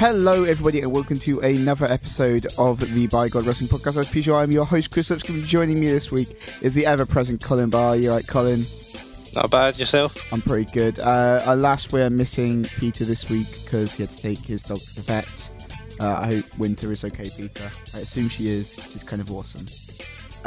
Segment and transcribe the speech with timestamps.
[0.00, 3.98] Hello, everybody, and welcome to another episode of the By Gawd Wrestling Podcast.
[3.98, 5.42] As usual, I'm your host, Kris Lipscomb.
[5.42, 7.96] Joining me this week is the ever present Colin Barr.
[7.96, 8.64] You right, Colin?
[9.34, 10.32] Not bad yourself.
[10.32, 10.98] I'm pretty good.
[11.00, 14.94] Uh, alas, we're missing Peter this week because he had to take his dog to
[14.94, 15.50] the vets.
[16.00, 17.70] Uh, I hope Winter is okay, Peter.
[17.94, 19.66] I assume she is, which is kind of awesome.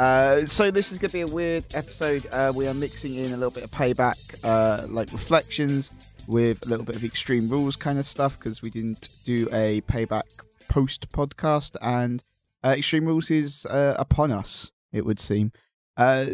[0.00, 2.26] Uh, so this is going to be a weird episode.
[2.32, 5.92] Uh, we are mixing in a little bit of payback, uh, like reflections,
[6.26, 9.80] with a little bit of extreme rules kind of stuff because we didn't do a
[9.82, 10.22] payback
[10.68, 12.22] post podcast, and
[12.64, 14.72] uh, extreme rules is uh, upon us.
[14.92, 15.52] It would seem.
[15.96, 16.26] Uh,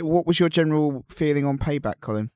[0.00, 2.30] what was your general feeling on payback, Colin?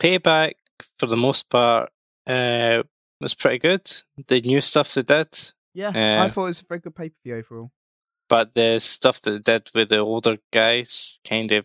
[0.00, 0.52] Payback,
[0.98, 1.90] for the most part,
[2.26, 2.82] uh,
[3.20, 3.90] was pretty good.
[4.28, 7.08] The new stuff they did, Yeah, Uh, I thought it was a very good pay
[7.10, 7.72] per view overall.
[8.28, 11.64] but the stuff that they did with the older guys kind of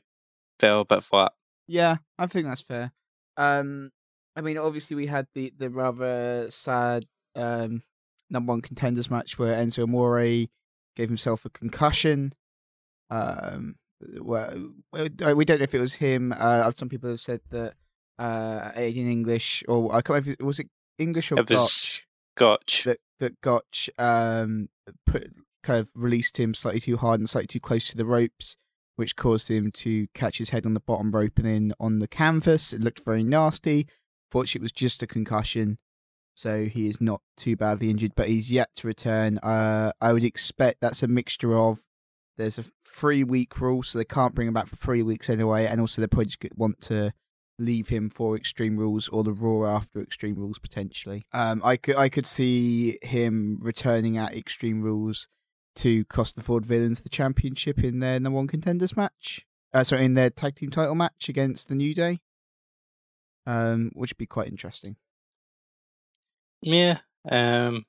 [0.60, 1.34] fell a bit flat.
[1.68, 2.92] Yeah, I think that's fair.
[3.38, 3.92] Um,
[4.36, 7.84] I mean, obviously we had the the rather sad um
[8.30, 10.48] number one contenders match where Enzo Amore
[10.96, 12.34] gave himself a concussion.
[13.10, 13.76] Um,
[14.20, 15.10] well, we
[15.46, 16.34] don't know if it was him.
[16.38, 17.76] Uh, some people have said that
[18.20, 22.02] uh, in English or I can't remember if it was it English or It was
[22.36, 22.84] Gotch.
[22.86, 24.70] that that Gotch um
[25.06, 25.32] put
[25.64, 28.58] kind of released him slightly too hard and slightly too close to the ropes,
[28.96, 32.08] which caused him to catch his head on the bottom rope and then on the
[32.08, 32.74] canvas.
[32.74, 33.88] It looked very nasty.
[34.30, 35.78] Fortunately, it was just a concussion,
[36.34, 39.38] so he is not too badly injured, but he's yet to return.
[39.40, 41.84] Uh, I would expect that's a mixture of
[42.38, 45.66] there's a three week rule, so they can't bring him back for three weeks anyway,
[45.66, 47.14] and also they probably just want to
[47.60, 51.24] leave him for Extreme Rules or the Raw after Extreme Rules potentially.
[51.32, 55.28] Um, I could I could see him returning at Extreme Rules
[55.76, 59.46] to cost the Vaudevillains the championship in their number one contenders match.
[59.74, 62.20] Uh, sorry, in their tag team title match against the New Day.
[63.46, 64.96] Um, which would be quite interesting.
[66.62, 67.00] Yeah.
[67.30, 67.86] Um,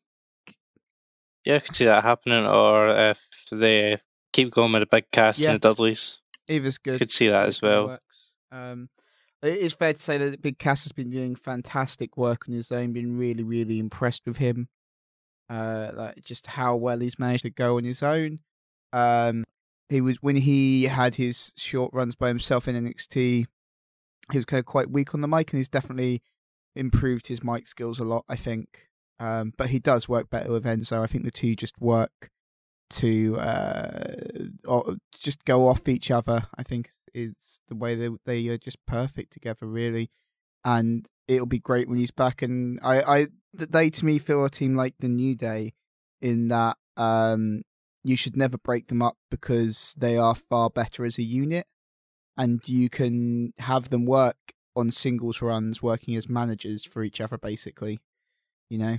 [1.44, 2.44] yeah, I could see that happening.
[2.46, 3.20] Or if
[3.52, 3.98] they
[4.32, 5.50] keep going with the Big Cass Yeah.
[5.52, 6.98] and the Dudleys, Either's good.
[6.98, 7.98] could see that as well.
[8.50, 8.88] Um,
[9.42, 12.54] it is fair to say that the Big Cass has been doing fantastic work on
[12.54, 12.92] his own.
[12.92, 14.68] Been really, really impressed with him.
[15.50, 18.40] Uh, like just how well he's managed to go on his own.
[18.92, 19.44] Um,
[19.88, 23.46] he was when he had his short runs by himself in NXT.
[24.32, 26.22] He was kind of quite weak on the mic, and he's definitely
[26.74, 28.24] improved his mic skills a lot.
[28.28, 28.88] I think,
[29.20, 31.02] um, but he does work better with Enzo.
[31.02, 32.30] I think the two just work
[32.90, 34.14] to uh,
[34.66, 36.46] or just go off each other.
[36.56, 40.10] I think is the way they they are just perfect together, really.
[40.64, 42.42] And it'll be great when he's back.
[42.42, 45.74] And I, I they to me feel a team like the New Day,
[46.20, 47.62] in that um,
[48.02, 51.66] you should never break them up because they are far better as a unit,
[52.36, 54.36] and you can have them work
[54.76, 58.00] on singles runs, working as managers for each other, basically.
[58.68, 58.98] You know.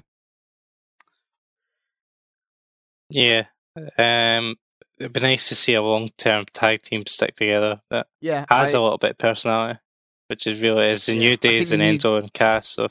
[3.09, 3.45] Yeah.
[3.97, 4.55] Um,
[4.97, 8.45] it'd be nice to see a long term tag team stick together that Yeah.
[8.49, 9.79] has a little bit of personality,
[10.27, 12.69] which is really is the Yeah, new days the in Enzo and Cass.
[12.69, 12.89] So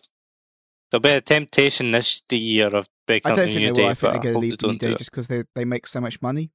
[0.90, 3.76] there'll be a temptation this the year of breaking I don't think new they will.
[3.76, 5.86] day, I think they're going to leave New do Day just because they they make
[5.86, 6.50] so much money.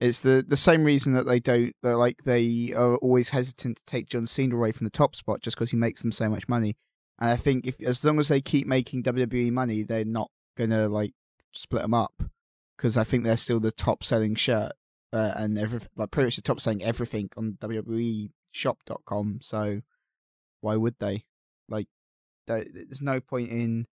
[0.00, 1.74] It's the the same reason that they don't.
[1.82, 5.40] They're like they are always hesitant to take John Cena away from the top spot
[5.40, 6.76] just because he makes them so much money.
[7.18, 10.88] And I think if as long as they keep making WWE money, they're not gonna
[10.88, 11.12] like
[11.52, 12.22] split them up
[12.76, 14.72] because I think they're still the top selling shirt
[15.12, 19.40] uh, and every like pretty much the top selling everything on WWE Shop.com.
[19.42, 19.82] So
[20.60, 21.24] why would they?
[21.68, 21.88] Like,
[22.46, 23.86] there's no point in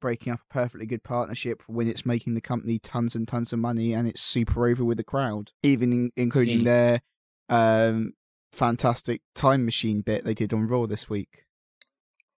[0.00, 3.58] breaking up a perfectly good partnership when it's making the company tons and tons of
[3.60, 6.64] money and it's super over with the crowd, even in, including Mm.
[6.64, 7.00] their
[7.48, 8.12] um,
[8.52, 11.44] fantastic time machine bit they did on Raw this week.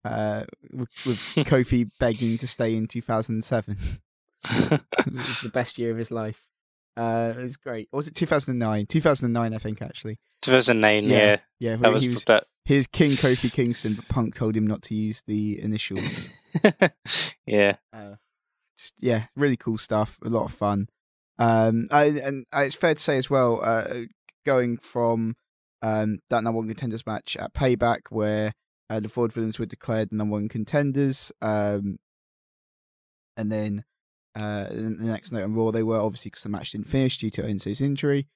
[0.04, 3.76] Uh, with, with Kofi begging to stay in 2007.
[4.50, 4.80] it
[5.12, 6.48] was the best year of his life.
[6.96, 7.88] Uh, it was great.
[7.92, 8.86] Or was it 2009?
[8.86, 10.18] 2009, I think, actually.
[10.42, 12.44] 2009, Yeah, yeah, Yeah, that was, he was bit.
[12.64, 16.30] his King Kofi Kingston, but Punk told him not to use the initials.
[17.46, 18.16] yeah, Uh,
[18.76, 20.18] just yeah, really cool stuff.
[20.24, 20.88] A lot of fun.
[21.38, 24.02] Um, I, and uh, it's fair to say as well, uh,
[24.44, 25.36] going from
[25.82, 28.52] um that number one contenders match at Payback, where
[28.90, 31.98] uh, the Vaudevillains were declared the number one contenders, um,
[33.36, 33.84] and then
[34.34, 37.30] uh, the next night on Raw they were obviously because the match didn't finish due
[37.30, 38.26] to Enzo's injury,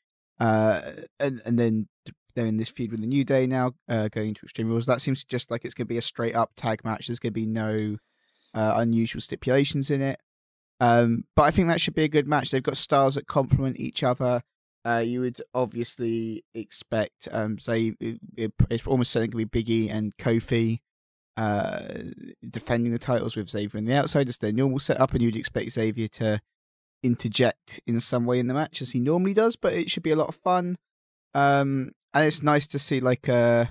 [0.40, 0.82] uh,
[1.18, 1.88] and and then
[2.34, 4.84] they're in this feud with the New Day now, uh, going to Extreme Rules.
[4.86, 7.06] That seems just like it's going to be a straight up tag match.
[7.06, 7.96] There's going to be no
[8.54, 10.20] uh, unusual stipulations in it.
[10.78, 12.50] Um, but I think that should be a good match.
[12.50, 14.42] They've got stars that complement each other.
[14.84, 19.64] Uh, you would obviously expect, um, say, it, it- it's almost certainly going to be
[19.64, 20.80] Biggie and Kofi.
[21.36, 21.80] Uh,
[22.48, 25.70] defending the titles with Xavier on the outside as their normal setup, and you'd expect
[25.70, 26.40] Xavier to
[27.02, 29.56] interject in some way in the match as he normally does.
[29.56, 30.76] But it should be a lot of fun,
[31.34, 33.70] um, and it's nice to see like a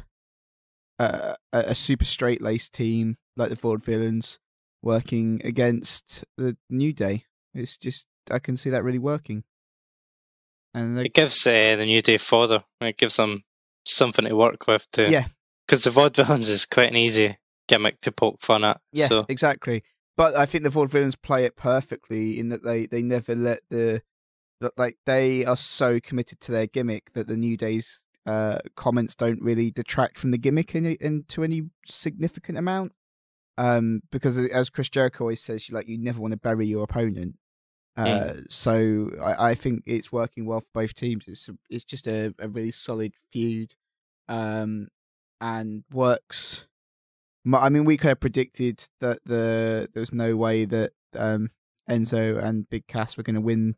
[0.99, 4.39] a, a super straight laced team like the Vaudevillains
[4.81, 7.25] working against the New Day.
[7.53, 9.43] It's just I can see that really working.
[10.73, 12.63] And It gives uh, the New Day fodder.
[12.81, 13.43] It gives them
[13.85, 15.05] something to work with too.
[15.09, 15.25] yeah,
[15.65, 18.81] Because the Vaudevillains is quite an easy gimmick to poke fun at.
[18.91, 19.83] Yeah, So exactly.
[20.17, 24.01] But I think the Vaudevillains play it perfectly in that they, they never let the
[24.61, 29.13] that like they are so committed to their gimmick that the New Day's uh, comments
[29.15, 32.93] don't really detract from the gimmick in, in to any significant amount.
[33.57, 36.83] Um, because as Chris Jericho always says, you like you never want to bury your
[36.83, 37.35] opponent.
[37.97, 41.25] Uh, so I, I think it's working well for both teams.
[41.27, 43.75] It's it's just a, a really solid feud,
[44.27, 44.89] um,
[45.39, 46.67] and works
[47.53, 51.51] I mean, we could have predicted that the there was no way that um,
[51.89, 53.75] Enzo and Big Cass were going to win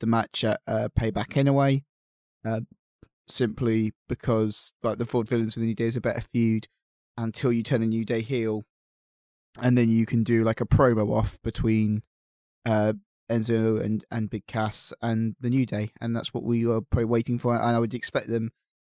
[0.00, 1.84] the match at uh, Payback anyway,
[2.44, 2.60] uh,
[3.28, 6.66] simply because like the Vaudevillains with the New Day is a better feud
[7.16, 8.64] until you turn the New Day heel,
[9.60, 12.02] and then you can do like a promo off between
[12.66, 12.94] uh,
[13.30, 17.04] Enzo and and Big Cass and the New Day, and that's what we were probably
[17.04, 17.54] waiting for.
[17.54, 18.50] And I would expect them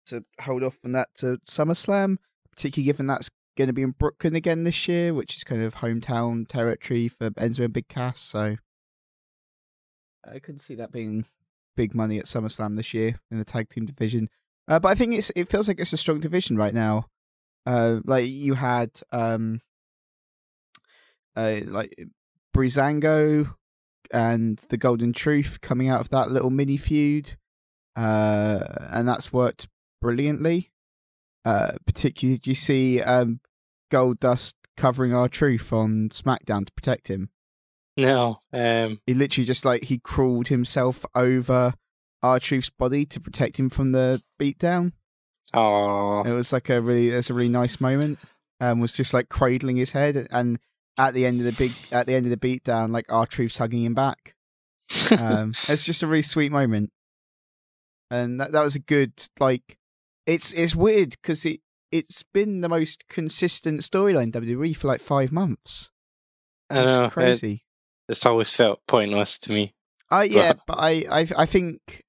[0.08, 2.18] to hold off on that to SummerSlam,
[2.52, 5.76] particularly given that's going to be in Brooklyn again this year, which is kind of
[5.76, 8.20] hometown territory for Enzo and Big Cass.
[8.20, 8.58] So
[10.26, 11.26] I couldn't see that being
[11.76, 14.30] big money at SummerSlam this year in the tag team division.
[14.68, 17.08] Uh, but I think it's it feels like it's a strong division right now.
[17.66, 19.62] Uh, like you had um,
[21.36, 22.08] uh, like
[22.56, 23.54] Breezango
[24.12, 27.38] and the Golden Truth coming out of that little mini feud,
[27.96, 28.60] uh,
[28.90, 29.68] and that's worked
[30.02, 30.72] brilliantly.
[31.44, 33.41] Uh, particularly, did you see um,
[33.92, 37.30] Goldust covering R-Truth on SmackDown to protect him?
[37.98, 41.74] no, um, He literally just like he crawled himself over
[42.24, 44.94] R-Truth's body to protect him from the beatdown.
[45.54, 48.18] oh, It was like a really, it's a really nice moment.
[48.62, 50.60] Um, was just like cradling his head, and
[50.98, 53.84] at the end of the big, at the end of the beatdown, like R-Truth's hugging
[53.84, 54.36] him back.
[55.12, 56.92] Um, it's just a really sweet moment,
[58.12, 59.78] and that that was a good like.
[60.28, 61.62] It's it's weird because it
[61.92, 65.92] it's been the most consistent storyline WWE for like five months.
[66.70, 67.06] I It's know.
[67.06, 67.66] It, crazy.
[68.08, 69.74] it's always felt pointless to me.
[70.10, 72.04] I yeah, But- but I, I I think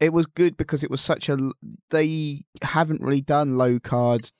[0.00, 1.36] it was good because it was such a
[1.90, 4.30] they haven't really done low card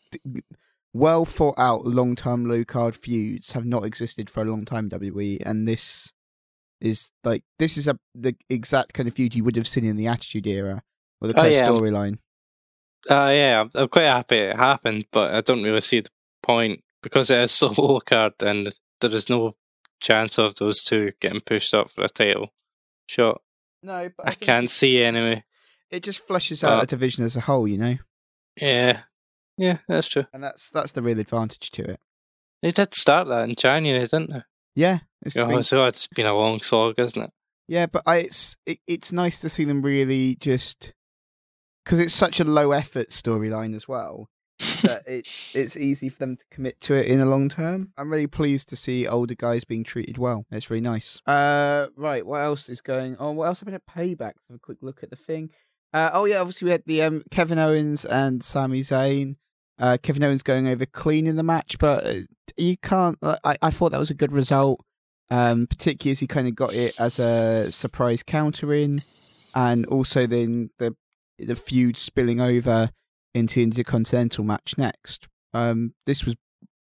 [0.92, 4.88] well thought out long term low card feuds have not existed for a long time
[4.88, 6.12] WWE and this
[6.80, 9.96] is like this is a the exact kind of feud you would have seen in
[9.96, 10.82] the Attitude Era
[11.20, 11.64] with a Oh, clear yeah.
[11.68, 12.18] storyline.
[13.08, 16.10] Uh, yeah, I'm, I'm quite happy it happened, but I don't really see the
[16.42, 19.54] point because it is so low card and there is no
[20.00, 22.52] chance of those two getting pushed up for a title
[23.06, 23.40] shot.
[23.82, 25.44] No, but I, can't see anyway.
[25.90, 27.96] It just flushes out a division as a whole, you know,
[28.60, 29.02] Yeah,
[29.56, 30.26] yeah, that's true.
[30.32, 32.00] and that's that's the real advantage to it.
[32.62, 34.42] They did start that in January, didn't they?
[34.74, 37.30] Yeah, it's Oh, been- so it's been a long slog, isn't it?
[37.68, 40.92] Yeah, but I, it's it, it's nice to see them really just
[41.88, 44.28] because it's such a low effort storyline as well
[44.82, 47.92] that it it's easy for them to commit to it in the long term.
[47.96, 50.44] I'm really pleased to see older guys being treated well.
[50.50, 51.22] It's really nice.
[51.24, 52.26] Uh, right.
[52.26, 53.36] What else is going on?
[53.36, 54.20] What else happened at Payback?
[54.20, 55.50] Let's have a quick look at the thing.
[55.94, 59.36] Uh, oh yeah, obviously we had the um Kevin Owens and Sami Zayn.
[59.78, 62.20] Uh, Kevin Owens going over clean in the match, but uh,
[62.58, 63.16] you can't.
[63.22, 64.84] I I thought that was a good result
[65.30, 68.98] um, particularly as he kind of got it as a surprise counter in,
[69.54, 70.94] and also then the
[71.38, 72.90] the feud spilling over
[73.34, 75.28] into the Intercontinental match next.
[75.54, 76.36] Um, this was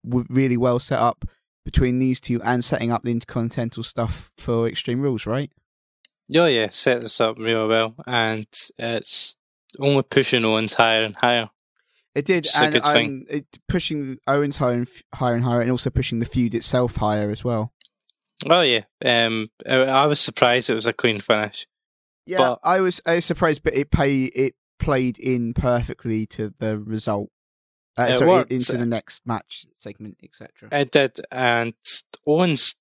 [0.05, 1.25] w- really well set up
[1.65, 5.51] between these two and setting up the Intercontinental stuff for Extreme Rules, right?
[6.35, 9.35] Oh yeah, set this up real well, and it's
[9.79, 11.49] only pushing Owens higher and higher.
[12.15, 13.25] It did, and good um, thing.
[13.29, 16.97] it pushing Owens higher and, f- higher and higher, and also pushing the feud itself
[16.97, 17.73] higher as well.
[18.45, 21.65] Oh yeah, um, I, I was surprised it was a clean finish.
[22.27, 26.53] Yeah, But- I was I was surprised, but it pay it played in perfectly to
[26.59, 27.29] the result.
[27.97, 28.51] Uh, worked.
[28.51, 30.69] into the next match segment, etc.
[30.71, 31.73] It did, and
[32.27, 32.75] Owens.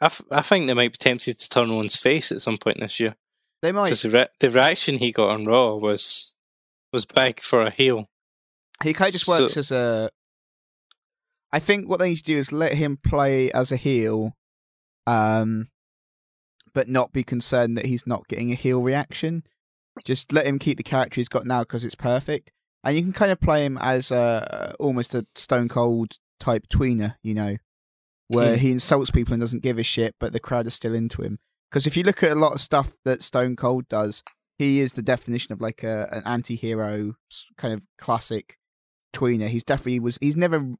[0.00, 2.80] I, f- I think they might be tempted to turn Owens' face at some point
[2.80, 3.16] this year
[3.60, 3.90] They might.
[3.90, 6.34] because the, re- the reaction he got on Raw was
[6.90, 8.08] was big for a heel.
[8.82, 10.10] He kind of just So- works as a.
[11.52, 14.36] I think what they need to do is let him play as a heel,
[15.06, 15.68] um,
[16.76, 19.42] but not be concerned that he's not getting a heel reaction.
[20.04, 22.52] Just let him keep the character he's got now because it's perfect.
[22.84, 27.16] and you can kind of play him as a almost a Stone Cold type tweener,
[27.22, 27.56] you know,
[28.28, 28.58] where Mhm.
[28.60, 31.38] he insults people and doesn't give a shit, but the crowd are still into him.
[31.68, 34.22] Because if you look at a lot of stuff that Stone Cold does,
[34.58, 37.14] he is the definition of like a an anti-hero
[37.56, 38.56] kind of classic
[39.12, 39.48] tweener.
[39.48, 40.16] He's definitely was.
[40.20, 40.72] He's never,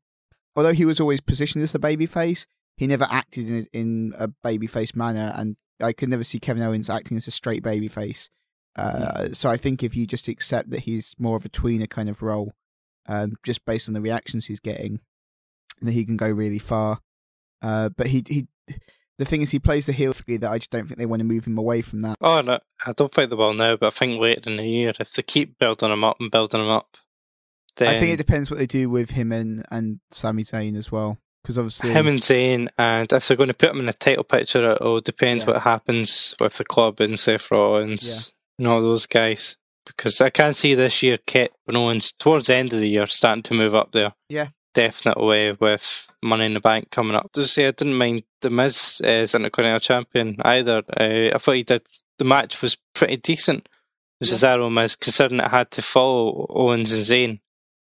[0.55, 4.95] although he was always positioned as a babyface, he never acted in in a babyface
[4.95, 8.29] manner, and I could never see Kevin Owens acting as a straight babyface.
[8.77, 12.09] Uh, so I think if you just accept that he's more of a tweener kind
[12.09, 12.53] of role,
[13.07, 15.01] um, just based on the reactions he's getting,
[15.81, 17.01] that he can go really far.
[17.63, 18.49] Uh, but he he,
[19.19, 21.27] the thing is, he plays the heel that I just don't think they want to
[21.27, 22.17] move him away from that.
[22.21, 24.93] Oh no, I don't think they will now, but I think later in the year,
[24.99, 26.97] if they keep building him up and building him up,
[27.77, 30.93] then I think it depends what they do with him and and Sami Zayn as
[30.93, 33.93] well, because obviously him and Zayn, and if they're going to put him in a
[33.93, 35.53] title picture, it all depends Yeah.
[35.53, 39.57] what happens with the club and Seth Rollins and all those guys.
[39.87, 43.45] Because I can see this year Kit Owens towards the end of the year starting
[43.45, 44.15] to move up there.
[44.29, 44.49] Yeah.
[44.75, 47.31] Definitely with Money in the Bank coming up.
[47.35, 50.83] To say I didn't mind the Miz as Intercontinental Champion either.
[50.99, 51.83] Uh, I thought he did.
[52.19, 53.69] The match was pretty decent.
[54.21, 54.55] It was Yeah.
[54.57, 57.41] Cesaro Miz, considering it had to follow Owens and Zayn.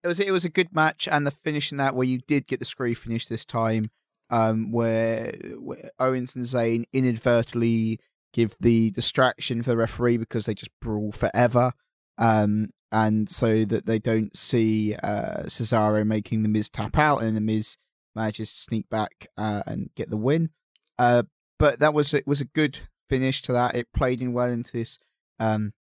[0.03, 2.47] It was it was a good match, and the finish in that where you did
[2.47, 3.85] get the screw finish this time,
[4.31, 8.01] um, where, where Owens and Zayn inadvertently
[8.33, 11.73] give the distraction for the referee because they just brawl forever,
[12.19, 17.37] um, and so that they don't see uh, Cesaro making the Miz tap out, and
[17.37, 17.77] the Miz
[18.15, 20.51] manages to sneak back uh, and get the win.
[20.99, 21.23] Uh,
[21.59, 23.77] but that was it was a good finish to that.
[23.77, 24.99] It played in well into this
[25.39, 25.75] um,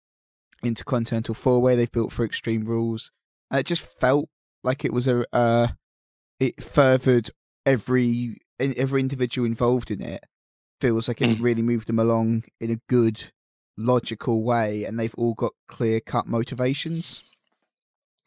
[0.62, 3.10] intercontinental four way they've built for Extreme Rules
[3.52, 4.28] and it just felt
[4.64, 5.68] like it was a uh,
[6.40, 7.30] it furthered
[7.64, 10.24] every every individual involved in it
[10.80, 11.42] feels like it Mm.
[11.42, 13.30] really moved them along in a good
[13.76, 17.22] logical way and they've all got clear cut motivations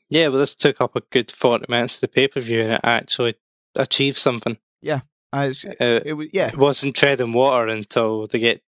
[0.10, 2.72] Yeah, well, this took up a good 40 minutes of the pay per view and
[2.74, 3.36] it actually
[3.75, 4.58] achieved something.
[4.88, 5.00] uh,
[5.50, 8.62] it's- Uh, it was yeah it wasn't treading water until they get.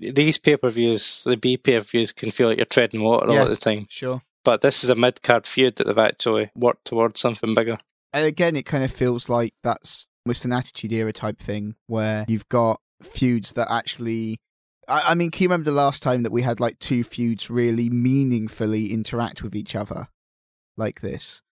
[0.00, 3.30] These pay per views, the B pay per views, can feel like you're treading water
[3.32, 3.42] Yeah.
[3.42, 3.86] all the time.
[3.90, 7.78] sure But this is a mid card feud that they've actually worked towards something bigger.
[8.12, 12.24] and again it kind of feels like that's almost an attitude era type thing where
[12.28, 14.38] you've got feuds that actually
[14.88, 17.50] I, I mean can you remember the last time that we had like two feuds
[17.50, 20.08] really meaningfully interact with each other
[20.76, 21.42] like this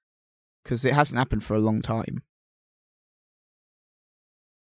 [0.63, 2.23] because it hasn't happened for a long time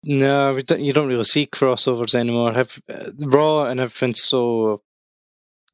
[0.03, 2.53] No, we don't, you don't really see crossovers anymore.
[2.53, 4.81] Have uh, Raw and everything's so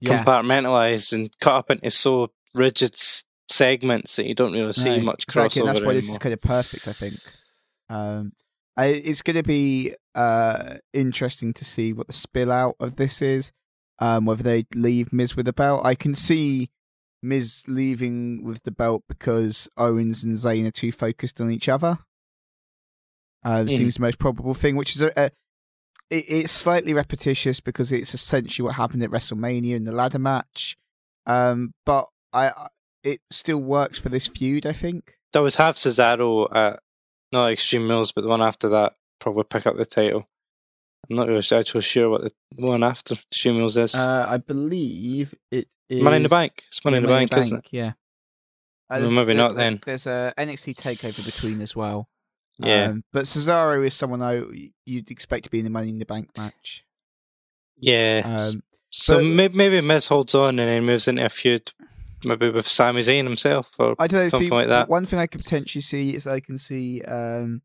[0.01, 2.95] yeah compartmentalized and cut up into so rigid
[3.49, 6.33] segments that you don't really see much exactly crossover and that's why this is kind
[6.33, 7.19] of perfect i think.
[7.89, 8.33] Um
[8.75, 13.21] I, it's going to be uh interesting to see what the spill out of this
[13.21, 13.51] is
[13.99, 15.85] um whether they leave miz with the belt.
[15.85, 16.69] I can see
[17.23, 21.99] miz leaving with the belt because owens and zayn are too focused on each other.
[23.43, 23.77] Uh, Mm.
[23.77, 25.25] seems the most probable thing which is a, a
[26.09, 30.75] it, it's slightly repetitious because it's essentially what happened at wrestlemania in the ladder match.
[31.25, 32.67] Um but i I-
[33.03, 36.79] it still works for this feud i think I would have Cesaro at
[37.31, 40.25] not Extreme Rules, but the one after that probably pick up the title.
[41.09, 43.93] I'm not really actually sure what the one after Extreme Rules is.
[43.93, 46.63] Uh, I believe it is Money in the Bank.
[46.69, 47.67] It's Money in the Bank, isn't it?
[47.71, 47.91] Yeah.
[48.89, 49.79] Well, maybe not then.
[49.85, 52.07] There's a NXT takeover between as well.
[52.57, 54.41] Yeah, Um, but Cesaro is someone I
[54.85, 56.83] you'd expect to be in the Money in the Bank match.
[57.77, 58.21] yeah.
[58.25, 61.73] Um, so but- maybe, maybe Miz holds on and then moves into a feud,
[62.23, 64.29] maybe with Sami Zayn himself, or I don't know.
[64.29, 64.89] Something See, like that.
[64.89, 67.61] one thing I could potentially see is I can see um,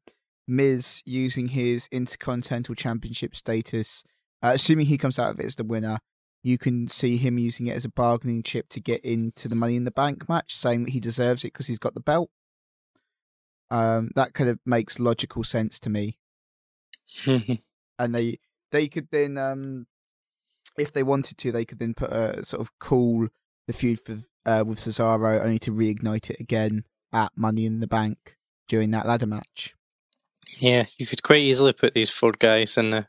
[0.47, 4.05] Miz using his Intercontinental Championship status,
[4.43, 5.99] uh, assuming he comes out of it as the winner.
[6.43, 9.77] You can see him using it as a bargaining chip to get into the Money
[9.77, 12.31] in the Bank match, saying that he deserves it because he's got the belt.
[13.71, 16.19] Um, that kind of makes logical sense to me.
[17.27, 18.39] and they
[18.71, 19.87] they could then um
[20.79, 23.29] if they wanted to they could then put a sort of cool
[23.67, 27.87] the feud for uh, with Cesaro only to reignite it again at Money in the
[27.87, 28.37] Bank
[28.69, 29.75] during that ladder match.
[30.59, 30.85] yeah.
[30.99, 33.07] You could quite easily put these four guys in the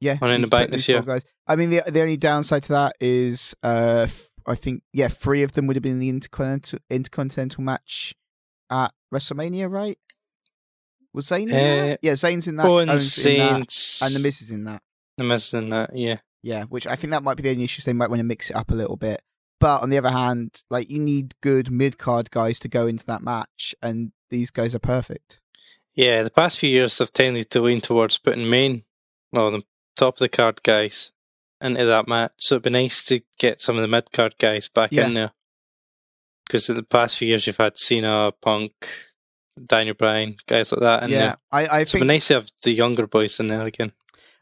[0.00, 1.02] Yeah, Money in the Bank this year.
[1.02, 1.22] Guys.
[1.46, 5.42] I mean, the the only downside to that is uh f- I think yeah three
[5.42, 8.14] of them would have been in the intercontinental intercontinental match
[8.70, 9.98] at WrestleMania, right?
[11.12, 11.98] Was Zayn in Uh, that?
[12.02, 12.66] Yeah, Zayn's in that.
[12.66, 14.82] Owens, Owens in that, and the Miz is in that.
[15.18, 15.90] the Miz in that.
[15.96, 17.82] Yeah, Yeah, which I think that might be the only issue.
[17.82, 19.20] They might want to mix it up a little bit.
[19.60, 23.06] But on the other hand, like you need good mid card guys to go into
[23.06, 25.40] that match, and these guys are perfect.
[25.94, 26.22] yeah.
[26.22, 28.84] The past few years have tended to lean towards putting main,
[29.32, 29.62] well, the
[29.96, 31.12] top of the card guys
[31.60, 32.32] into that match.
[32.38, 35.06] So it'd be nice to get some of the mid card guys back Yeah.
[35.06, 35.32] in there.
[36.46, 38.72] because in the past few years you've had Cena, Punk,
[39.66, 41.02] Daniel Bryan, guys like that.
[41.04, 43.62] And yeah, I, I so it'd be nice to have the younger boys in there
[43.66, 43.92] again.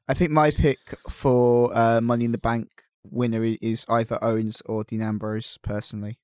[0.09, 0.79] I think my pick
[1.11, 2.69] for uh, Money in the Bank
[3.13, 5.59] winner is either Owens or Dean Ambrose.
[5.63, 6.19] Personally,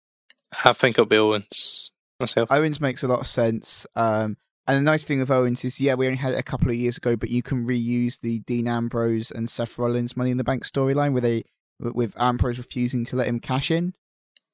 [0.64, 2.50] I think it'll be Owens myself.
[2.50, 3.86] Owens makes a lot of sense.
[3.96, 4.36] Um,
[4.66, 6.76] and the nice thing with Owens is, yeah, we only had it a couple of
[6.76, 10.44] years ago, but you can reuse the Dean Ambrose and Seth Rollins Money in the
[10.44, 11.44] Bank storyline where they,
[11.78, 13.94] with Ambrose refusing to let him cash in.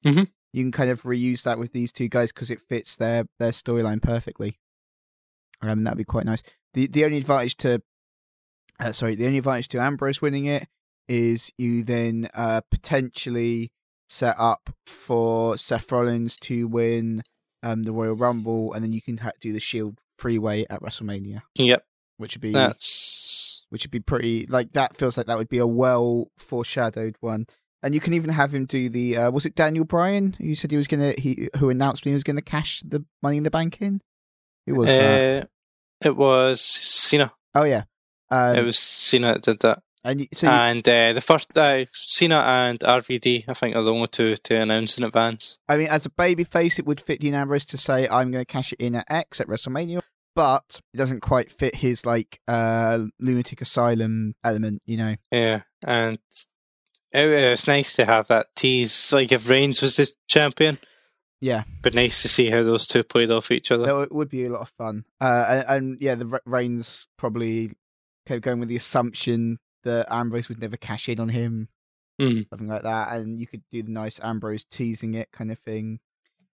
[0.05, 0.29] Mhm.
[0.51, 3.51] You can kind of reuse that with these two guys because it fits their their
[3.51, 4.59] storyline perfectly.
[5.61, 6.43] Um, that'd be quite nice.
[6.73, 7.81] the The only advantage to,
[8.79, 10.67] uh, sorry, the only advantage to Ambrose winning it
[11.11, 13.71] is you then uh, potentially
[14.07, 17.23] set up for Seth Rollins to win
[17.63, 21.41] um, the Royal Rumble, and then you can ha- do the Shield freeway at WrestleMania,
[21.55, 21.83] Yep,
[22.17, 24.95] which would be that's which would be pretty like that.
[24.97, 27.45] Feels like that would be a well foreshadowed one.
[27.83, 30.71] And you can even have him do the uh, was it Daniel Bryan who said
[30.71, 33.51] he was gonna he who announced when he was gonna cash the Money in the
[33.51, 34.01] Bank in?
[34.67, 35.43] Who was that?
[35.43, 35.45] uh,
[36.07, 37.33] it was Cena.
[37.55, 37.83] Oh yeah,
[38.29, 41.55] um, it was Cena that did that, and you, so you, and uh, the first
[41.57, 43.45] uh, Cena and RVD.
[43.47, 45.57] I think are the only two to announce in advance.
[45.67, 48.43] I mean, as a baby face, it would fit Dean Ambrose to say, "I'm going
[48.45, 50.01] to cash it in at X at WrestleMania,"
[50.35, 55.15] but it doesn't quite fit his like uh lunatic asylum element, you know.
[55.31, 56.17] Yeah, and
[57.13, 59.11] it, it's nice to have that tease.
[59.13, 60.79] Like if Reigns was the champion,
[61.41, 63.85] Yeah, but nice to see how those two played off each other.
[63.85, 65.05] that would- would be a lot of fun.
[65.19, 67.71] Uh, and, and yeah, the Re- Reigns probably
[68.29, 71.69] of going with the assumption that Ambrose would never cash in on him,
[72.19, 72.47] Mm.
[72.49, 75.99] something like that, and you could do the nice Ambrose teasing it kind of thing.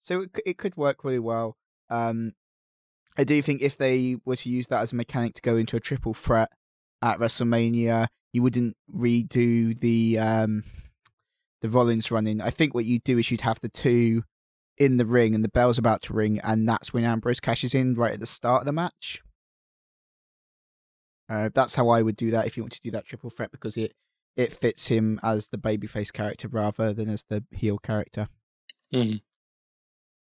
[0.02, 1.58] So it it could work really well.
[1.90, 2.34] Um,
[3.18, 5.76] I do think if they were to use that as a mechanic to go into
[5.76, 6.50] a triple threat
[7.02, 10.64] at WrestleMania, you wouldn't redo the um
[11.62, 12.42] the Rollins running.
[12.42, 14.24] I think what you'd do is you'd have the two
[14.78, 17.94] in the ring and the bell's about to ring, and that's when Ambrose cashes in
[17.94, 19.22] right at the start of the match.
[21.32, 23.52] Uh, that's how I would do that if you want to do that triple threat
[23.52, 23.94] because it
[24.36, 28.28] it fits him as the babyface character rather than as the heel character.
[28.94, 29.22] Mm.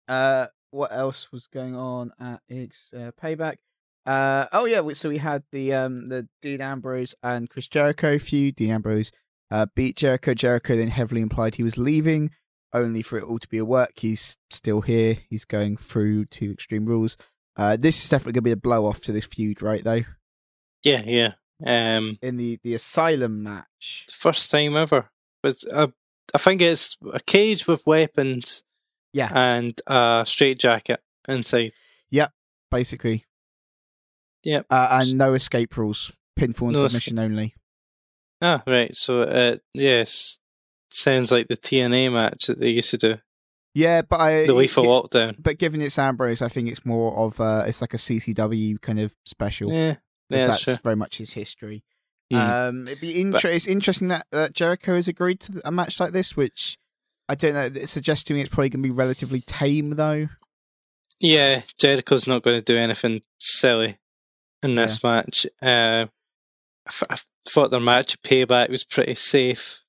[0.06, 3.56] Uh, what else was going on at X uh, Payback?
[4.04, 8.56] Uh, oh yeah, so we had the um the Dean Ambrose and Chris Jericho feud.
[8.56, 9.10] Dean Ambrose
[9.50, 10.34] uh, beat Jericho.
[10.34, 12.32] Jericho then heavily implied he was leaving,
[12.74, 13.92] only for it all to be a work.
[13.96, 15.18] He's still here.
[15.30, 17.16] He's going through to Extreme Rules.
[17.56, 19.82] Uh, this is definitely gonna be a blow off to this feud, right?
[19.82, 20.04] Though
[20.84, 21.32] Yeah, yeah.
[21.66, 24.06] Um, in the the Asylum match.
[24.12, 25.10] first time ever.
[25.42, 25.88] But uh,
[26.34, 28.62] I think it's a cage with weapons
[29.12, 31.72] Yeah, and a straight jacket inside.
[32.10, 32.32] Yep,
[32.70, 33.24] basically.
[34.44, 34.66] Yep.
[34.70, 36.12] Uh, and no escape rules.
[36.38, 37.54] Pinfall and No submission only.
[38.40, 38.94] Ah, right.
[38.94, 40.38] So, uh, yes,
[40.90, 43.16] sounds like the TNA match that they used to do.
[43.74, 45.36] Yeah, but I The of Lockdown.
[45.40, 48.98] but given it's Ambrose, I think it's more of uh it's like a CZW kind
[49.00, 49.72] of special.
[49.72, 49.96] Yeah,
[50.30, 50.76] yeah, that's true.
[50.82, 51.82] very much his history.
[52.32, 52.36] Mm.
[52.68, 56.12] Um, it'd be inter- it's interesting that, that Jericho has agreed to a match like
[56.12, 56.76] this, which
[57.28, 57.80] I don't know.
[57.80, 60.28] It suggests to me it's probably going to be relatively tame, though.
[61.20, 63.98] Yeah, Jericho's not going to do anything silly
[64.62, 65.46] in this match.
[65.60, 67.16] Uh, I, f- I
[67.48, 69.80] thought their match at Payback was pretty safe.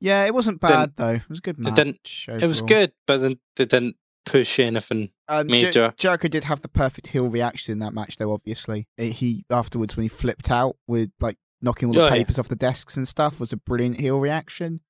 [0.00, 1.14] Yeah, it wasn't Didn't- bad though.
[1.14, 1.74] It was a good match.
[1.76, 3.96] didn't- It was good, but then they didn't
[4.26, 5.10] push anything.
[5.28, 5.94] Um, Jer- major.
[5.96, 8.32] Jericho did have the perfect heel reaction in that match, though.
[8.32, 12.10] Obviously, he afterwards when he flipped out with like knocking all the Oh, yeah.
[12.12, 14.80] papers off the desks and stuff was a brilliant heel reaction.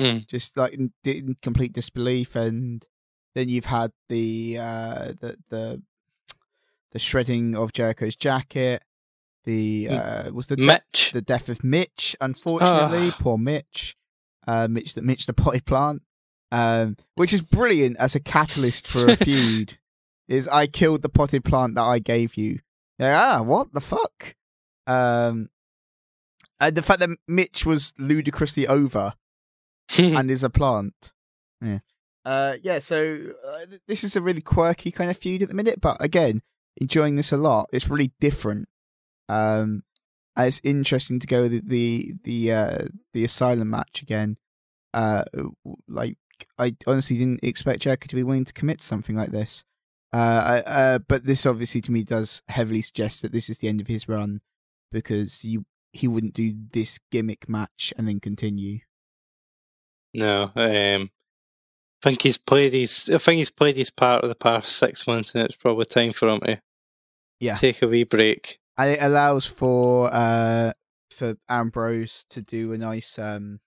[0.00, 0.26] Mm.
[0.26, 2.84] Just like in, in complete disbelief, and
[3.34, 5.82] then you've had the uh, the the
[6.92, 8.82] the shredding of Jericho's jacket.
[9.44, 10.28] The Mm.
[10.28, 11.10] uh, was the de- Mitch.
[11.12, 12.14] the death of Mitch.
[12.20, 13.16] Unfortunately, Ah.
[13.18, 13.96] poor Mitch.
[14.46, 16.02] Uh, Mitch the Mitch the potted plant,
[16.52, 19.78] um, which is brilliant as a catalyst for a feud.
[20.28, 22.60] is I killed the potted plant that I gave you.
[22.98, 24.36] They're like, ah, what the fuck?
[24.86, 25.48] Um,
[26.60, 29.14] and the fact that Mitch was ludicrously over
[29.98, 31.12] and is a plant.
[31.60, 31.78] Yeah.
[32.24, 32.78] Uh, yeah.
[32.78, 35.96] So uh, th- this is a really quirky kind of feud at the minute, but
[36.00, 36.42] again,
[36.76, 37.70] enjoying this a lot.
[37.72, 38.68] It's really different.
[39.28, 39.84] Um,
[40.36, 42.78] it's interesting to go the the the uh,
[43.12, 44.36] the asylum match again.
[44.94, 45.24] Uh,
[45.88, 46.18] like
[46.58, 49.64] I honestly didn't expect Jericho to be willing to commit to something like this.
[50.12, 53.80] Uh, uh, but this obviously to me does heavily suggest that this is the end
[53.80, 54.40] of his run
[54.90, 58.80] because you he wouldn't do this gimmick match and then continue.
[60.14, 61.10] no, um,
[62.04, 63.10] I think he's played his.
[63.12, 66.12] I think he's played his part of the past six months, and it's probably time
[66.12, 66.60] for him to
[67.40, 67.54] Yeah.
[67.56, 68.58] take a wee break.
[68.78, 70.72] and it allows for uh
[71.10, 73.60] for Ambrose to do a nice um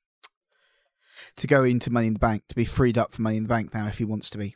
[1.37, 3.49] to go into Money in the Bank to be freed up for Money in the
[3.49, 4.55] Bank now if he wants to be.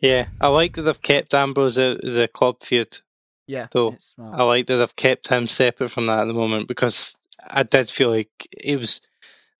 [0.00, 2.98] Yeah, I like that they've kept Ambrose out of the club feud.
[3.46, 3.96] Yeah, Though.
[4.18, 7.14] I like that they've kept him separate from that at the moment because
[7.48, 9.00] I did feel like it was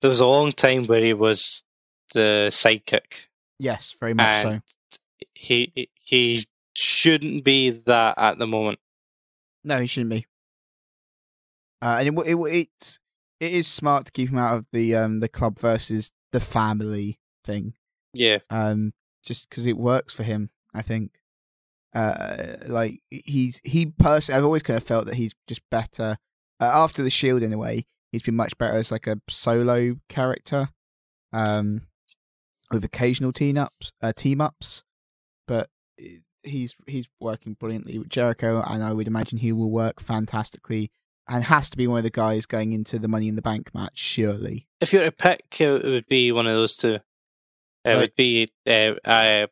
[0.01, 1.65] there was a long time where he was
[2.13, 3.27] the sidekick.
[3.59, 4.61] yes, very much so.
[5.35, 8.79] he he shouldn't be that at the moment.
[9.65, 10.27] No, he shouldn't be.
[11.81, 13.01] Uh, and it, w- it it's
[13.41, 17.19] it is smart to keep him out of the um the club versus the family
[17.45, 17.75] thing.
[18.15, 18.93] Yeah, Um,
[19.25, 21.13] just because it works for him, I think.
[21.95, 26.19] Uh, like he's he personally, I've always kind of felt that he's just better
[26.61, 27.43] uh, after the Shield.
[27.43, 30.69] In a way, he's been much better as like a solo character.
[31.33, 31.83] Um,
[32.71, 34.83] with occasional team ups, uh, team ups,
[35.47, 35.71] but
[36.43, 40.91] he's he's working brilliantly with Jericho, and I would imagine he will work fantastically,
[41.29, 43.75] and has to be one of the guys going into the Money in the Bank
[43.75, 44.67] match, surely.
[44.81, 46.95] if you were to pick, it would be one of those two.
[46.95, 47.03] It
[47.85, 47.97] Right.
[47.99, 49.47] would be uh, uh,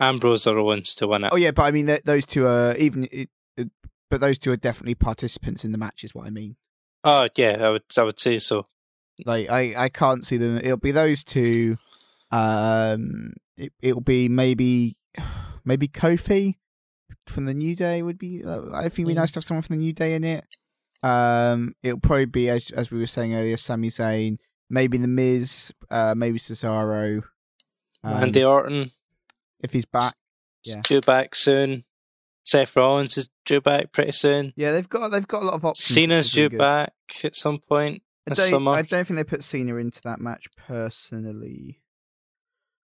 [0.00, 1.30] Ambrose or Owens to win it.
[1.32, 3.68] Oh yeah, but I mean th- those two are even, it, it,
[4.10, 6.56] but those two are definitely participants in the match, is what I mean.
[7.04, 8.66] Oh yeah, I would I would say so.
[9.26, 10.58] Like I, I can't see them.
[10.58, 11.76] It'll be those two.
[12.30, 14.96] Um, it, it'll be maybe,
[15.64, 16.54] maybe Kofi
[17.26, 18.44] from the New Day would be.
[18.44, 19.16] uh, I think it'd be Mm.
[19.16, 20.44] nice to have someone from the New Day in it.
[21.02, 25.72] Um, it'll probably be as as we were saying earlier, Sami Zayn, maybe the Miz,
[25.90, 27.22] uh, maybe Cesaro.
[28.04, 28.92] Um, Randy Orton
[29.60, 30.14] if he's back.
[30.64, 30.80] yeah.
[30.84, 31.84] due back soon.
[32.44, 34.54] Seth Rollins is due back pretty soon.
[34.56, 35.94] Yeah, they've got they've got a lot of options.
[35.94, 36.58] Cena's due good.
[36.58, 38.70] back at some point I don't, summer.
[38.72, 41.82] I don't think they put Cena into that match personally.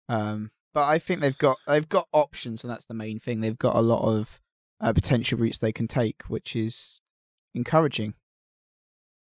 [0.09, 3.41] Um, but I think they've got they've got options, and that's the main thing.
[3.41, 4.41] They've got a lot of
[4.81, 7.02] uh, potential routes they can take, which is
[7.55, 8.15] encouraging.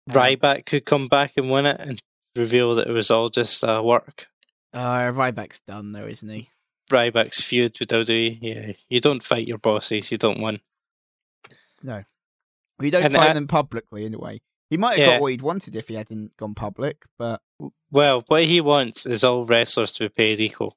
[0.09, 1.99] Ryback could come back and win it and
[2.35, 4.27] reveal that it was all just uh, work.
[4.73, 6.49] Uh, Ryback's done though, isn't he?
[6.91, 8.37] Ryback's feud with WWE.
[8.41, 10.59] Yeah, you don't fight your bosses, you don't win.
[11.81, 12.03] No,
[12.79, 14.41] we don't And fight I- them publicly anyway.
[14.69, 15.05] He might have Yeah.
[15.15, 17.41] got what he'd wanted if he hadn't gone public, but
[17.91, 20.75] Well, what he wants is all wrestlers to be paid equal.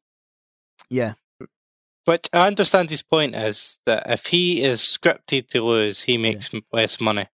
[0.91, 1.15] yeah,
[2.05, 6.53] Which I understand his point is that if he is scripted to lose, he makes
[6.55, 7.27] m less money.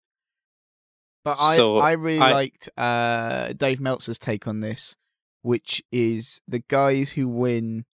[1.24, 4.96] But I, So, I really I- liked uh, Dave Meltzer's take on this,
[5.42, 7.84] which is the guys who win,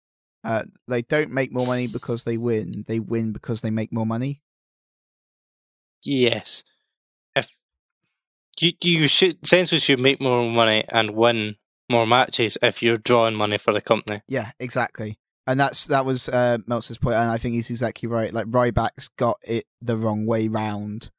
[0.45, 2.85] uh, they don't make more money because they win.
[2.87, 4.43] They win because they make more money.
[6.05, 6.63] Yes.
[7.35, 7.49] If
[8.61, 11.57] you you should essentially should make more money and win
[11.91, 14.23] more matches if you're drawing money for the company.
[14.29, 15.19] Yeah, exactly.
[15.47, 18.33] And that's that was uh, Meltzer's point, and I think he's exactly right.
[18.33, 21.11] Like Ryback's got it the wrong way round.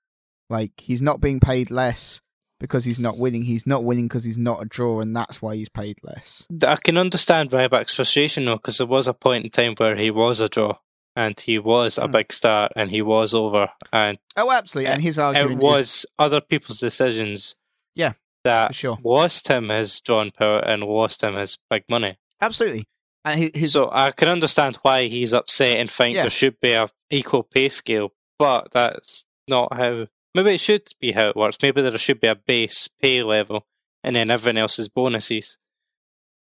[0.49, 2.21] Like he's not being paid less
[2.59, 3.43] because he's not winning.
[3.43, 6.47] He's not winning because he's not a draw, and that's why he's paid less.
[6.67, 10.11] I can understand Ryback's frustration though, because there was a point in time where he
[10.11, 10.77] was a draw
[11.15, 12.11] and he was a Hmm.
[12.11, 14.91] big star and he was over and Oh, absolutely.
[14.91, 17.55] And his it argument is- was other people's decisions.
[17.95, 22.17] Yeah, that for sure, lost him his drawn power and lost him his big money.
[22.41, 22.85] absolutely.
[23.25, 26.21] And his So I can understand why he's upset and think Yeah.
[26.23, 30.07] there should be a equal pay scale, but that's not how.
[30.35, 31.57] Maybe it should be how it works.
[31.61, 33.65] Maybe there should be a base pay level,
[34.03, 35.57] and then everyone else is bonuses.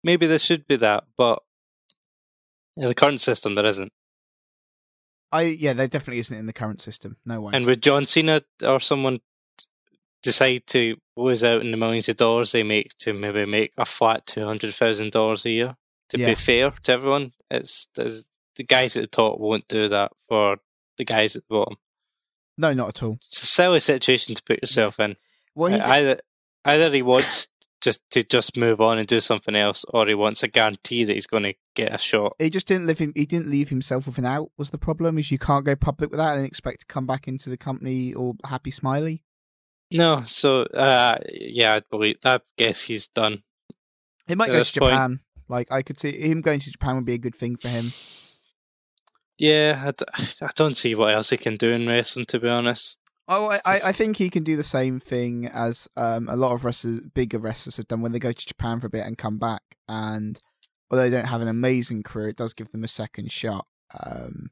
[0.02, 1.40] Maybe there should be that, but
[2.76, 3.92] in the current system there isn't.
[5.32, 7.16] I yeah, there definitely isn't in the current system.
[7.26, 7.52] No way.
[7.54, 9.20] And would John Cena or someone
[10.22, 13.84] decide to lose out in the millions of dollars they make to maybe make a
[13.84, 15.76] flat two hundred thousand dollars a year
[16.10, 16.28] to Yeah.
[16.28, 17.32] be fair to everyone?
[17.50, 20.58] It's, it's the guys at the top won't do that for
[20.96, 21.76] the guys at the bottom.
[22.56, 23.18] No, not at all.
[23.28, 25.16] It's a silly situation to put yourself in.
[25.54, 26.20] Well, he did- either
[26.64, 27.48] either he wants
[27.80, 31.12] just to just move on and do something else, or he wants a guarantee that
[31.12, 32.34] he's going to get a shot.
[32.38, 33.12] he just didn't live him.
[33.14, 34.50] He didn't leave himself with an out.
[34.56, 35.18] Was the problem?
[35.18, 38.14] Is you can't go public with that and expect to come back into the company
[38.14, 39.22] all happy, smiley.
[39.90, 42.16] No, so uh, yeah, I believe.
[42.24, 43.42] I guess he's done.
[44.26, 45.20] He might At go to this point- Japan.
[45.46, 47.92] Like I could see him going to Japan would be a good thing for him.
[49.38, 52.48] Yeah, I, d- I don't see what else he can do in wrestling, to be
[52.48, 52.98] honest.
[53.26, 56.64] Oh, I, I think he can do the same thing as um, a lot of
[56.64, 59.38] wrestlers, bigger wrestlers have done when they go to Japan for a bit and come
[59.38, 59.62] back.
[59.88, 60.38] And
[60.90, 63.66] although they don't have an amazing career, it does give them a second shot.
[63.98, 64.50] Um,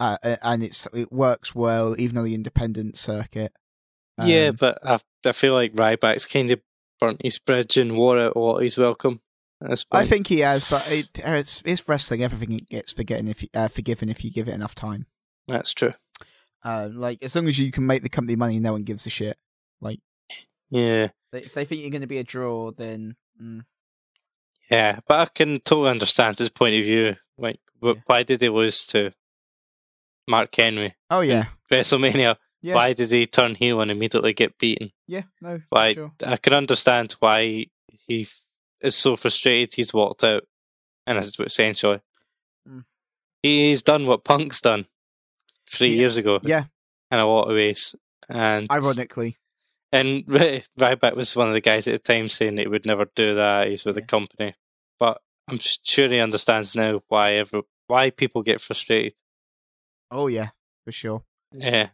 [0.00, 3.52] uh, and it's it works well even on the independent circuit.
[4.24, 6.60] yeah, Um, but I, I feel like Ryback's kind of
[7.00, 9.20] burnt his bridge and wore out all his welcome.
[9.90, 12.22] I think he has, but it, it's it's wrestling.
[12.22, 15.06] Everything gets forgetting if you, uh, forgiven if you give it enough time.
[15.48, 15.94] that's true.
[16.64, 19.10] Uh, like as long as you can make the company money, no one gives a
[19.10, 19.36] shit.
[19.80, 20.00] Like,
[20.70, 23.64] yeah, If they think you're going to be a draw, then mm,
[24.70, 27.16] yeah, but I can totally understand his point of view.
[27.36, 27.94] Like, Yeah.
[28.06, 29.12] why did he lose to
[30.28, 30.94] Mark Henry?
[31.10, 32.36] Oh yeah, WrestleMania.
[32.60, 32.74] Yeah.
[32.74, 34.90] Why did he turn heel and immediately get beaten?
[35.06, 36.12] yeah, no, Why sure.
[36.24, 37.66] I can understand why
[38.06, 38.28] he
[38.80, 40.44] is so frustrated he's walked out,
[41.06, 42.00] and what essentially
[42.68, 42.84] Mm.
[43.42, 44.86] he's done what Punk's done
[45.70, 45.96] three Yeah.
[46.00, 46.40] years ago.
[46.42, 46.64] Yeah.
[47.10, 47.94] in a lot of ways,
[48.28, 49.38] and Ironically,
[49.92, 52.84] and Ry- Ryback was one of the guys at the time saying that he would
[52.84, 53.68] never do that.
[53.68, 54.00] He's with Yeah.
[54.02, 54.54] the company,
[54.98, 59.14] but I'm sure he understands now why ever why people get frustrated.
[60.10, 60.50] oh yeah,
[60.84, 61.24] for sure.
[61.52, 61.90] Yeah,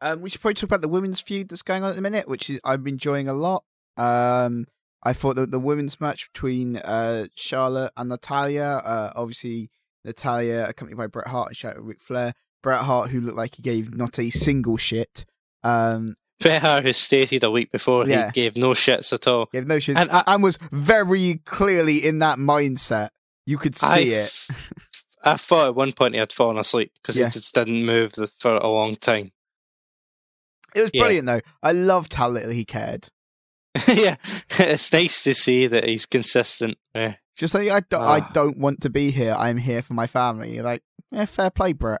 [0.00, 2.26] Um, we should probably talk about the women's feud that's going on at the minute,
[2.28, 3.64] which is, I'm enjoying a lot.
[3.96, 4.66] Um,
[5.02, 9.70] I thought that the women's match between uh, Charlotte and Natalya, uh, obviously
[10.04, 12.34] Natalya accompanied by Bret Hart and Charlotte Ric Flair.
[12.62, 15.24] Bret Hart, who looked like he gave not a single shit,
[15.62, 16.08] um,
[16.40, 18.26] Bret Hart, who stated a week before Yeah.
[18.26, 19.48] he gave no shits at all.
[19.52, 23.10] gave no shits, And and, was very clearly in that mindset.
[23.46, 24.34] You could see I, it.
[25.24, 27.26] I thought at one point he had fallen asleep because Yeah.
[27.26, 29.30] he just didn't move for a long time.
[30.74, 31.02] It was yeah.
[31.02, 31.40] brilliant, though.
[31.62, 33.08] I loved how little he cared.
[33.88, 34.16] yeah,
[34.50, 36.76] it's nice to see that he's consistent.
[36.94, 37.14] Yeah.
[37.36, 38.30] Just like I, do, I Ah.
[38.32, 39.34] don't want to be here.
[39.36, 40.54] I'm here for my family.
[40.54, 42.00] You're like, yeah, fair play, Bret.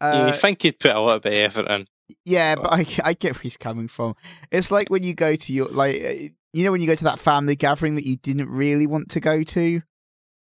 [0.00, 1.86] you Uh, think he'd put a little bit of effort in?
[2.24, 4.14] yeah, but I, I get where he's coming from.
[4.50, 6.12] It's like when you go to your like, uh,
[6.54, 9.20] you know, when you go to that family gathering that you didn't really want to
[9.20, 9.60] go to.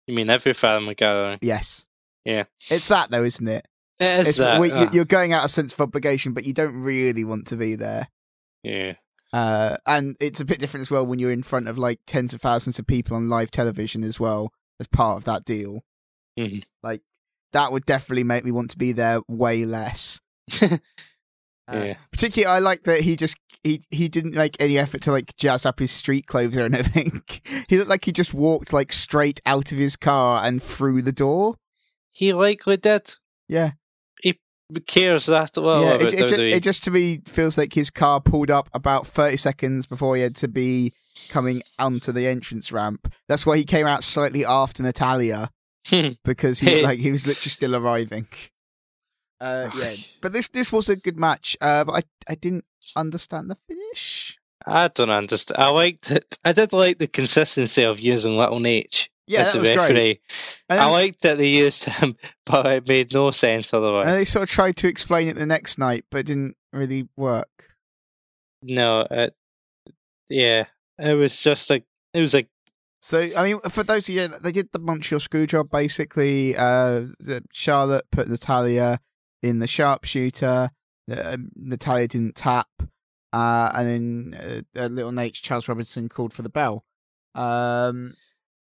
[0.06, 1.38] You mean every family gathering?
[1.40, 1.86] Yes.
[2.24, 2.44] Yeah.
[2.70, 3.66] It's that though, isn't it?
[3.98, 4.58] It is It's that.
[4.60, 7.56] you- uh, you're going out of sense of obligation, but you don't really want to
[7.56, 8.08] be there.
[8.62, 8.94] yeah.
[9.32, 12.32] Uh, and it's a bit different as well when you're in front of like tens
[12.32, 15.82] of thousands of people on live television as well as part of that deal.
[16.38, 16.62] Mhm.
[16.82, 17.02] Like
[17.52, 20.20] that would definitely make me want to be there way less.
[21.68, 21.96] Uh, Yeah.
[22.12, 25.66] particularly, I like that he just he he didn't make any effort to like jazz
[25.66, 27.22] up his street clothes or anything.
[27.68, 31.10] he looked like he just walked like straight out of his car and through the
[31.10, 31.56] door.
[32.12, 33.14] He likely did.
[33.48, 33.72] Yeah, He
[34.86, 35.94] cares that well yeah.
[35.94, 36.52] It, it, ju- WWE.
[36.52, 40.22] it just to me feels like his car pulled up about thirty seconds before he
[40.22, 40.92] had to be
[41.28, 43.12] coming onto the entrance ramp.
[43.28, 45.50] That's why he came out slightly after Natalya
[46.24, 48.28] because he like he was literally still arriving.
[49.38, 51.58] Uh, yeah, but this this was a good match.
[51.60, 52.64] Uh, but I I didn't
[52.96, 54.38] understand the finish.
[54.66, 55.62] I don't understand.
[55.62, 56.38] I liked it.
[56.42, 59.92] I did like the consistency of using Little H Yeah, as that was referee.
[59.94, 60.20] great.
[60.68, 64.06] And I liked that they used him, but it made no sense otherwise.
[64.06, 67.08] And they sort of tried to explain it the next night, but it didn't really
[67.16, 67.48] work.
[68.62, 69.34] no, it,
[70.28, 70.66] yeah,
[70.98, 72.48] it was just like it was like
[73.02, 76.56] So, I mean, for those of you, they did the Montreal screw job basically.
[76.56, 77.06] Uh,
[77.52, 79.00] Charlotte put Natalya
[79.42, 80.70] in the sharpshooter.
[81.10, 82.68] Uh, Natalya didn't tap.
[83.32, 83.88] Uh, and
[84.32, 86.84] then uh, uh, little Naitch, Charles Robinson, called for the bell.
[87.34, 88.14] Um,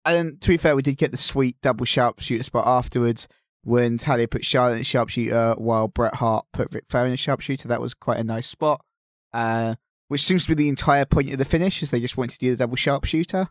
[0.04, 3.28] and to be fair, we did get the sweet double sharpshooter spot afterwards
[3.62, 7.16] when Talia put Charlotte in the sharpshooter while Bret Hart put Ric Flair in the
[7.16, 7.68] sharpshooter.
[7.68, 8.84] That was quite a nice spot.
[9.32, 9.74] Uh,
[10.08, 12.38] which seems to be the entire point of the finish, is they just wanted to
[12.38, 13.48] do the double sharpshooter.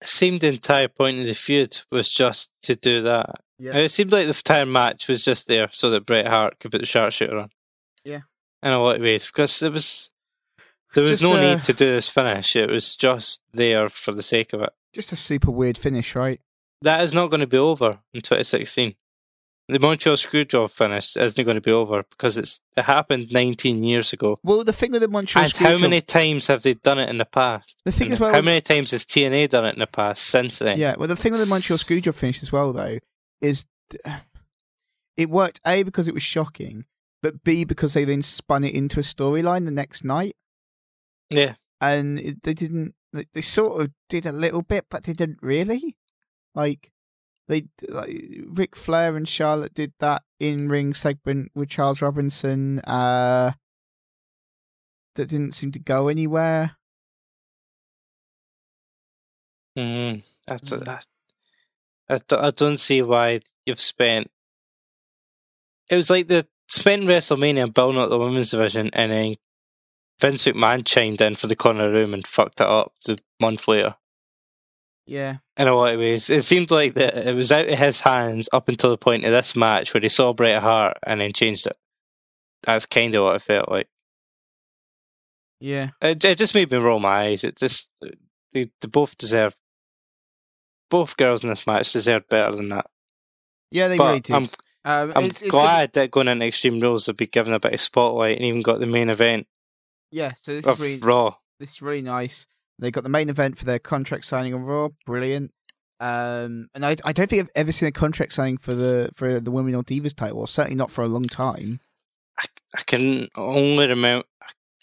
[0.00, 3.40] it seemed the entire point of the feud was just to do that.
[3.58, 3.72] Yeah.
[3.72, 6.70] And it seemed like the entire match was just there so that Bret Hart could
[6.70, 7.50] put the sharpshooter on.
[8.04, 8.20] Yeah.
[8.62, 10.12] In a lot of ways, because there was
[10.94, 12.56] there was Just, no uh, need to do this finish.
[12.56, 14.70] It was just there for the sake of it.
[14.96, 16.40] Just a super weird finish, right?
[16.80, 18.94] That is not going to be over in 2016.
[19.68, 24.14] The Montreal Screwjob finish isn't going to be over because it's it happened 19 years
[24.14, 24.38] ago.
[24.42, 27.18] Well, the thing with the Montreal and how many times have they done it in
[27.18, 27.76] the past?
[27.84, 30.22] The thing And as well how many times has TNA done it in the past
[30.22, 30.78] since then?
[30.78, 32.98] Yeah, well, the thing with the Montreal Screwjob finish as well, though,
[33.42, 33.66] is
[35.18, 36.86] it worked A because it was shocking,
[37.22, 40.36] but B because they then spun it into a storyline the next night,
[41.28, 41.54] Yeah.
[41.82, 42.94] and it, they didn't.
[43.16, 45.96] They, they sort of did a little bit, but they didn't really.
[46.54, 46.90] Like
[47.48, 48.10] they, like
[48.46, 52.80] Ric Flair and Charlotte did that in ring segment with Charles Robinson.
[52.80, 53.52] Uh,
[55.14, 56.76] that didn't seem to go anywhere.
[59.78, 60.84] Mm, that's, Mm.
[60.84, 61.06] that's,
[62.08, 64.30] I, don't- I don't see why you've spent.
[65.90, 69.34] It was like the spent WrestleMania building up the women's division, and then
[70.20, 73.96] Vince McMahon chimed in for the corner room and fucked it up the month later.
[75.08, 78.00] Yeah, In a lot of ways, it seemed like that it was out of his
[78.00, 81.32] hands up until the point of this match where he saw Bret Hart and then
[81.32, 81.76] changed it.
[82.64, 83.88] That's kind of what it felt like.
[85.60, 85.90] yeah.
[86.02, 87.44] It, it just made me roll my eyes.
[87.44, 87.88] It just
[88.52, 89.54] they, they both deserve.
[90.90, 92.86] Both girls in this match deserved better than that.
[93.70, 94.34] Yeah, they But really did.
[94.34, 94.50] I'm um,
[94.84, 97.74] I'm it's- it's good- glad that going into Extreme Rules they've been given a bit
[97.74, 99.46] of spotlight and even got the main event
[100.10, 101.34] Yeah, so this is really Raw.
[101.60, 102.46] this is really nice.
[102.78, 105.52] They got the main event for their contract signing on Raw, brilliant.
[105.98, 109.40] Um, and I, I don't think I've ever seen a contract signing for the for
[109.40, 111.80] the women or divas title, or certainly not for a long time.
[112.38, 112.44] I,
[112.76, 114.26] I can only remember,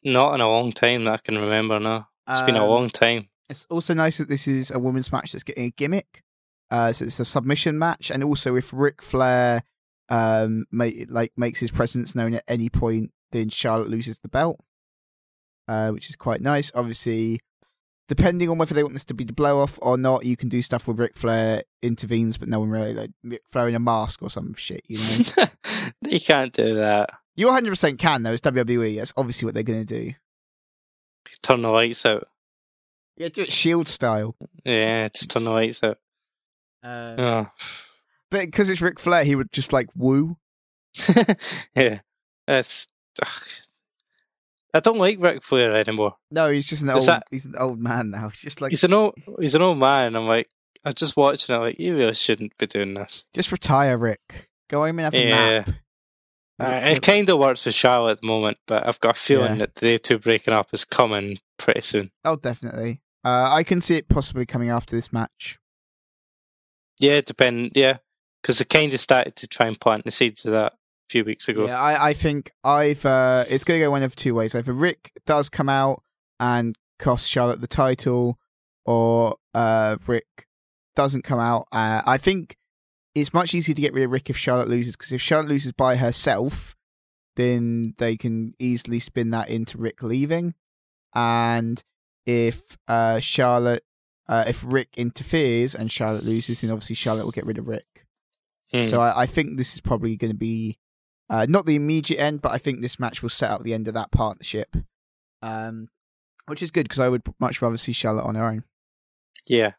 [0.04, 2.08] not in a long time that I can remember now.
[2.28, 3.30] It's been a Um, long time.
[3.50, 6.24] It's also nice that this is a women's match that's getting a gimmick.
[6.72, 9.64] Uh, so it's a submission match, and also if Ric Flair
[10.10, 14.60] um make, like makes his presence known at any point, then Charlotte loses the belt,
[15.68, 16.72] uh, which is quite nice.
[16.76, 17.40] Obviously,
[18.08, 20.50] depending on whether they want this to be the blow off or not, you can
[20.50, 23.80] do stuff where Ric Flair intervenes, but no one really like Ric Flair in a
[23.80, 24.82] mask or some shit.
[24.88, 25.46] You know,
[26.08, 27.10] you can't do that.
[27.36, 28.34] you 100 percent can though.
[28.34, 28.98] It's WWE.
[28.98, 30.12] That's obviously what they're gonna do.
[31.42, 32.28] Turn the lights out.
[33.16, 34.36] Yeah, do it Shield style.
[34.66, 35.98] Yeah, just turn the lights out.
[36.84, 37.46] Uh, Oh.
[38.30, 40.38] But because it's Ric Flair, he would just like woo.
[41.76, 42.00] yeah,
[42.48, 42.88] it's.
[43.22, 43.28] ugh.
[44.74, 46.16] I don't like Ric Flair anymore.
[46.32, 47.08] No, he's just an Is old.
[47.08, 48.30] that- He's an old man now.
[48.34, 50.16] He's just like He's an old, he's an old man.
[50.16, 50.50] I'm like,
[50.84, 51.60] I'm just watching it.
[51.60, 53.24] Like, you really shouldn't be doing this.
[53.34, 54.50] just retire, Ric.
[54.70, 55.64] Go home and have a Yeah.
[55.66, 55.70] nap.
[56.60, 59.54] Uh, it kind of works for Charlotte at the moment, but I've got a feeling
[59.54, 59.58] Yeah.
[59.66, 62.12] that they two breaking up is coming pretty soon.
[62.26, 63.02] Oh, definitely.
[63.26, 65.58] Uh, I can see it possibly coming after this match.
[67.00, 67.72] Yeah, depend.
[67.76, 67.98] Yeah,
[68.42, 70.74] because they kind of started to try and plant the seeds of that
[71.14, 71.68] few weeks ago.
[71.68, 74.56] Yeah, I, I think either it's going to go one of two ways.
[74.56, 76.04] Either Ric does come out
[76.40, 78.40] and cost Charlotte the title,
[78.86, 80.26] or uh, Ric
[80.96, 81.68] doesn't come out.
[81.72, 82.58] Uh, I think
[83.16, 85.72] it's much easier to get rid of Ric if Charlotte loses, because if Charlotte loses
[85.72, 86.76] by herself,
[87.36, 90.56] then they can easily spin that into Ric leaving.
[91.14, 91.84] And
[92.26, 93.84] if uh, Charlotte,
[94.28, 98.08] uh, if Ric interferes and Charlotte loses, then obviously Charlotte will get rid of Ric.
[98.72, 98.82] Hmm.
[98.82, 100.80] So I, I think this is probably going to be
[101.30, 103.88] uh, not the immediate end, but I think this match will set up the end
[103.88, 104.76] of that partnership,
[105.42, 105.90] um,
[106.48, 108.64] which is good because I would much rather see Charlotte on her own.
[109.48, 109.72] yeah,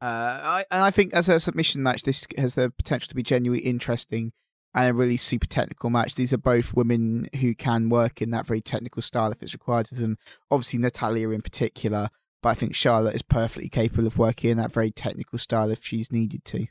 [0.00, 0.04] Uh,
[0.42, 3.64] I, and I think as a submission match, this has the potential to be genuinely
[3.64, 4.32] interesting
[4.74, 6.14] and a really super technical match.
[6.14, 9.92] These are both women who can work in that very technical style if it's required
[9.92, 10.16] of them.
[10.50, 12.08] Obviously, Natalya in particular,
[12.42, 15.84] but I think Charlotte is perfectly capable of working in that very technical style if
[15.84, 16.66] she's needed to.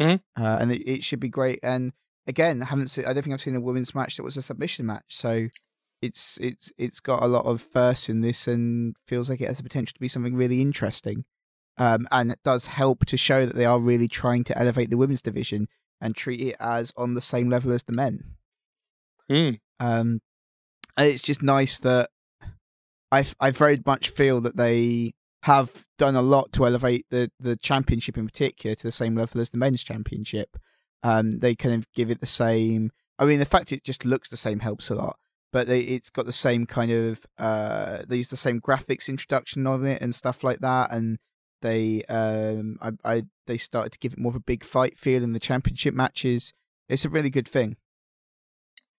[0.00, 0.20] Mhm.
[0.36, 1.60] Uh, and it, it should be great.
[1.62, 1.92] And
[2.28, 4.42] again, I haven't seen, I don't think I've seen a women's match that was a
[4.42, 5.04] submission match.
[5.08, 5.48] So
[6.00, 9.56] it's it's it's got a lot of firsts in this and feels like it has
[9.56, 11.24] the potential to be something really interesting.
[11.78, 14.96] Um, and it does help to show that they are really trying to elevate the
[14.96, 15.68] women's division
[16.00, 18.24] and treat it as on the same level as the men.
[19.28, 19.50] Hmm.
[19.80, 20.20] Um,
[20.96, 22.10] and it's just nice that
[23.10, 25.14] I I very much feel that they
[25.44, 29.40] have done a lot to elevate the the championship in particular to the same level
[29.40, 30.56] as the men's championship.
[31.02, 32.90] Um, they kind of give it the same.
[33.18, 35.16] I mean, the fact it just looks the same helps a lot.
[35.52, 37.24] But they, it's got the same kind of.
[37.38, 41.18] Uh, they use the same graphics introduction on it and stuff like that, and
[41.62, 45.24] they um I, I they started to give it more of a big fight feel
[45.24, 46.52] in the championship matches.
[46.88, 47.76] It's a really good thing.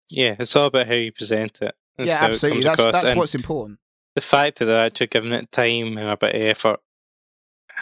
[0.10, 0.36] yeah.
[0.40, 1.76] It's all about how you present it.
[1.98, 2.64] yeah, absolutely.
[2.64, 2.94] That's across.
[2.94, 3.80] that's And what's important.
[4.16, 6.80] the fact that they're actually giving it time and a bit of effort.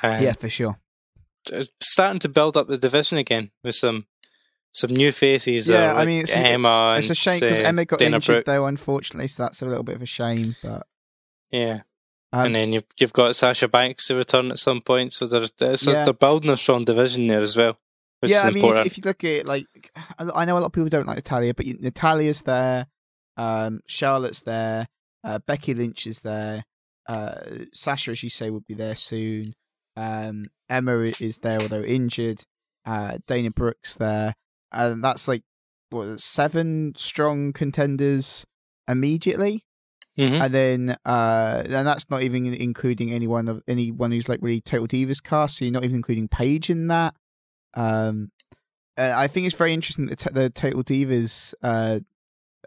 [0.04, 0.78] Yeah, for sure.
[1.48, 4.06] T- starting to build up the division again with some
[4.74, 5.68] some new faces.
[5.68, 6.96] Yeah, uh, I mean, it's- Emma.
[7.00, 8.46] It's a shame because uh, Emma got Dana injured Brooke.
[8.46, 9.28] though, unfortunately.
[9.28, 10.56] So that's a little bit of a shame.
[10.62, 10.86] But
[11.52, 11.82] Yeah,
[12.34, 15.14] um, and then you've you've got Sasha Banks to return at some point.
[15.14, 16.04] So there's, there's Yeah.
[16.04, 17.78] they're building a strong division there as well.
[18.20, 20.58] Which yeah, is I mean, if, if you look at it, like I I know
[20.58, 22.88] a lot of people don't like Natalya, but Natalya's there,
[23.38, 24.88] um, Charlotte's there,
[25.24, 26.66] uh, Becky Lynch is there,
[27.08, 27.36] uh,
[27.74, 29.54] Sasha, as you say, would be there soon.
[29.98, 32.44] Um, Emma is there, although injured.
[32.86, 34.34] Uh, Dana Brooke's there,
[34.72, 35.44] and that's like
[35.90, 38.46] what seven strong contenders
[38.88, 39.64] immediately.
[40.18, 40.42] Mhm.
[40.42, 44.88] and then uh and that's not even including anyone of anyone who's like really total
[44.88, 47.14] divas cast so you're not even including paige in that
[47.76, 48.32] um
[48.98, 52.00] i think it's very interesting that the total divas uh,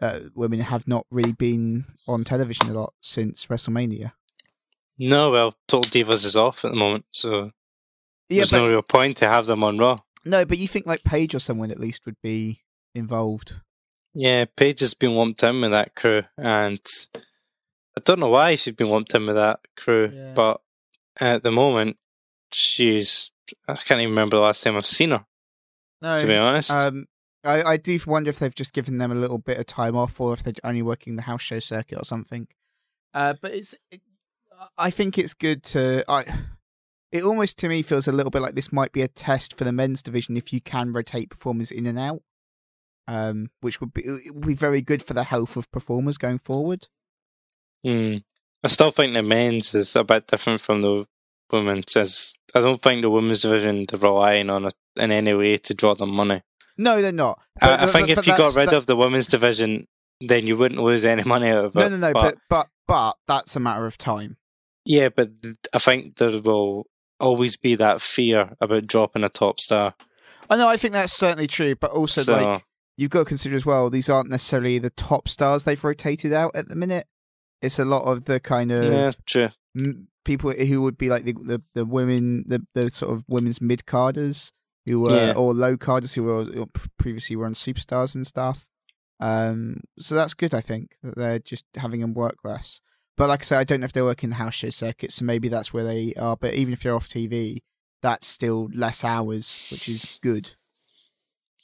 [0.01, 4.13] uh women have not really been on television a lot since wrestlemania
[5.09, 7.51] No, well, Total Divas is off at the moment, so
[8.29, 9.97] yeah there's but no real point to have them on Raw.
[10.23, 12.61] no but you think like paige or someone at least would be
[12.95, 13.55] involved
[14.13, 16.79] Yeah, Paige has been lumped in with that crew, and
[17.97, 20.33] I don't know why she's been lumped in with that crew, Yeah.
[20.33, 20.61] but
[21.19, 21.97] at the moment,
[22.51, 23.31] she's.
[23.67, 25.25] I can't even remember the last time I've seen her,
[26.01, 26.71] no to be honest.
[26.71, 27.05] um
[27.43, 30.21] I, I do wonder if they've just given them a little bit of time off
[30.21, 32.47] or if they're only working the house show circuit or something.
[33.15, 33.99] Uh, but it's, it,
[34.77, 36.03] I think it's good to.
[36.09, 36.25] I,
[37.11, 39.63] it almost to me feels a little bit like this might be a test for
[39.63, 42.21] the men's division if you can rotate performers in and out,
[43.07, 46.37] um, which would be it would be very good for the health of performers going
[46.39, 46.87] forward.
[47.83, 48.17] Hmm.
[48.63, 51.05] I still think the men's is a bit different from the
[51.51, 51.91] women's.
[51.91, 55.73] Says I don't think the women's division they're relying on it in any way to
[55.73, 56.41] draw them money.
[56.77, 57.39] No, they're not.
[57.61, 59.87] I, But- I think but- if but you got rid that- of the women's division,
[60.21, 61.79] then you wouldn't lose any money out of it.
[61.79, 64.37] no, no, no, but but but that's a matter of time.
[64.85, 65.29] Yeah, but
[65.73, 66.87] I think there will
[67.19, 69.93] always be that fear about dropping a top star.
[70.49, 72.63] I know, I think that's certainly true, but also so like
[72.97, 76.55] you've got to consider as well, these aren't necessarily the top stars they've rotated out
[76.55, 77.07] at the minute.
[77.61, 79.49] It's a lot of the kind of yeah, true.
[79.77, 83.61] m- people who would be like the the, the women, the, the sort of women's
[83.61, 84.51] mid carders
[84.87, 85.33] who were Yeah.
[85.37, 86.65] or low carders who were
[86.97, 88.67] previously were on superstars and stuff.
[89.19, 92.81] Um, so that's good, I think, that they're just having them work less.
[93.21, 95.11] But like I said, I don't know if they work in the house show circuit,
[95.11, 96.35] so maybe that's where they are.
[96.35, 97.59] But even if they're off TV,
[98.01, 100.55] that's still less hours, which is good.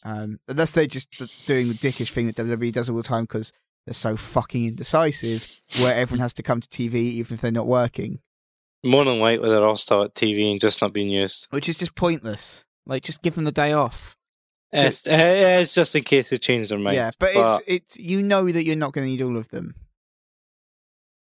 [0.04, 1.10] Um, unless they're just
[1.48, 3.52] doing the dickish thing that WWE does all the time because
[3.88, 5.48] they're so fucking indecisive,
[5.80, 8.20] where everyone has to come to TV even if they're not working,
[8.86, 11.48] More than likely, they're all still at TV and just not being used.
[11.50, 12.66] which is just pointless.
[12.86, 14.16] Like, just give them the day off.
[14.72, 16.98] It's, eh, it's just in case they change their mind.
[16.98, 19.74] yeah, but, it's it's you know that you're not going to need all of them.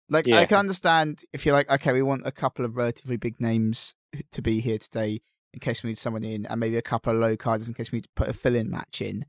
[0.09, 3.41] Like I can understand if you're like, okay, we want a couple of relatively big
[3.41, 3.95] names
[4.31, 5.21] to be here today
[5.53, 7.91] in case we need someone in, and maybe a couple of low cards in case
[7.91, 9.25] we need to put a fill-in match in.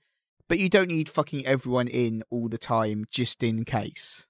[0.49, 4.27] But you don't need fucking everyone in all the time just in case.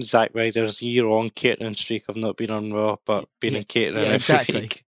[0.00, 3.64] Zack Ryder's year long catering streak of not being on Raw, but being Yeah, in
[3.64, 4.60] catering yeah, every exactly.
[4.60, 4.84] week.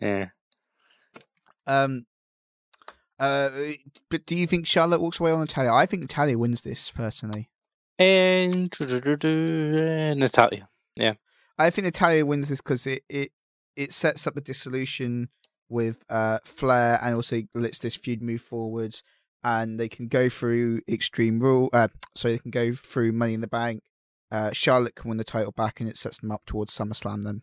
[0.00, 0.26] Yeah.
[1.66, 2.06] Um.
[3.18, 3.50] Uh,
[4.10, 5.72] but do you think Charlotte walks away on Natalya?
[5.72, 7.50] I think Natalya wins this personally.
[8.02, 8.70] And
[10.18, 10.68] Natalya.
[10.96, 11.14] Yeah.
[11.58, 13.30] I think Natalya wins this because it, it
[13.76, 15.28] it sets up the dissolution
[15.68, 19.02] with uh Flair and also lets this feud move forwards
[19.44, 21.68] and they can go through Extreme Rule.
[21.72, 23.82] Uh, sorry, they can go through Money in the Bank.
[24.30, 27.24] Uh, Charlotte can win the title back and it sets them up towards SummerSlam.
[27.24, 27.42] Then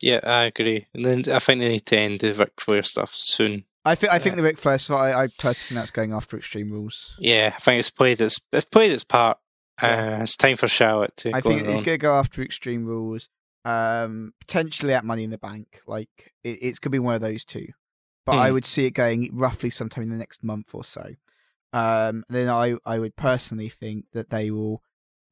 [0.00, 0.86] Yeah, I agree.
[0.94, 3.64] And then I think they need to end the Ric Flair stuff soon.
[3.84, 4.36] I think I think Yeah.
[4.38, 4.78] the Ric Flair.
[4.78, 7.16] So I, I personally think that's going after Extreme Rules.
[7.18, 9.38] Yeah, I think it's played its it's played its part.
[9.82, 12.86] Uh, it's time for Charlotte to I go think it's going to go after Extreme
[12.86, 13.28] Rules.
[13.64, 15.80] Um, potentially at Money in the Bank.
[15.86, 17.68] Like it, it's going to be one of those two.
[18.24, 18.54] But I Hmm.
[18.54, 21.14] would see it going roughly sometime in the next month or so.
[21.72, 24.82] Um, then I I would personally think that they will.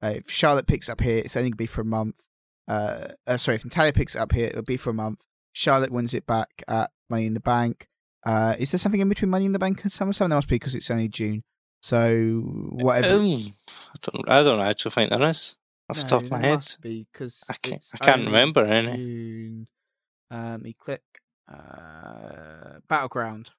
[0.03, 2.23] Uh, if Charlotte picks up here, it's only going to be for a month.
[2.69, 5.21] Uh, uh, sorry, if Natalya picks it up here, it'll be for a month.
[5.53, 7.87] Charlotte wins it back at Money in the Bank.
[8.27, 10.29] Uh, is there something in between Money in the Bank and SummerSlam?
[10.29, 11.45] There must be because it's only June.
[11.87, 12.41] So
[12.73, 13.15] whatever.
[13.21, 13.55] Um,
[13.95, 14.29] I don't.
[14.29, 15.57] I don't actually think there is
[15.89, 16.55] off the top of my head.
[16.57, 18.97] must be because I can't- I can't remember any.
[18.97, 19.69] June.
[20.33, 21.03] Um, let me click.
[21.49, 23.53] Uh, Battleground,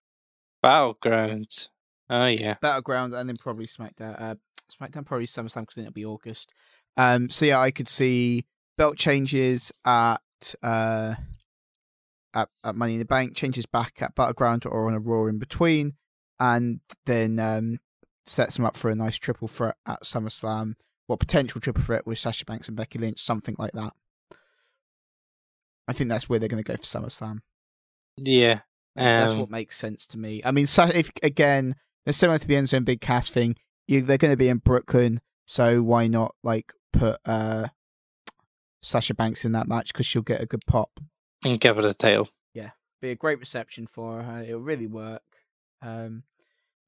[0.62, 1.70] Battleground.
[2.10, 2.56] Oh yeah.
[2.62, 4.22] Battleground, and then probably SmackDown.
[4.22, 4.36] Uh,
[4.70, 6.52] SmackDown probably SummerSlam because then it'll be August.
[6.98, 10.18] Um, so yeah, I could see belt changes at
[10.62, 11.16] uh
[12.34, 15.40] at, at Money in the Bank, changes back at Battleground or on a Raw in
[15.40, 15.94] between,
[16.42, 17.80] and then um
[18.28, 20.76] sets them up for a nice triple threat at SummerSlam.
[21.08, 23.94] Well, potential triple threat with Sasha Banks and Becky Lynch, something like that.
[25.88, 27.40] I think that's where they're going to go for SummerSlam.
[28.18, 28.60] Yeah.
[28.96, 30.42] That's Um, what makes sense to me.
[30.44, 31.76] I mean, if again,
[32.06, 33.56] it's similar to the Enzo and Big Cass thing.
[33.88, 37.68] You, they're going to be in Brooklyn, so why not like put uh,
[38.82, 41.00] Sasha Banks in that match because she'll get a good pop.
[41.46, 42.28] and give her the title.
[42.54, 42.72] Yeah,
[43.02, 44.42] be a great reception for her.
[44.42, 45.22] It'll really work.
[45.82, 46.24] Um,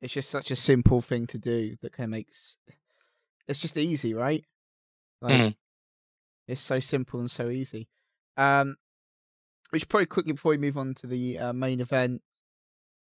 [0.02, 2.58] it's just such a simple thing to do that kind of makes.
[3.48, 4.46] It's just easy, right?
[5.22, 5.56] Like, Mhm.
[6.48, 7.88] It's so simple and so easy.
[8.38, 8.78] Um,
[9.72, 12.24] we should probably quickly before we move on to the uh, main event.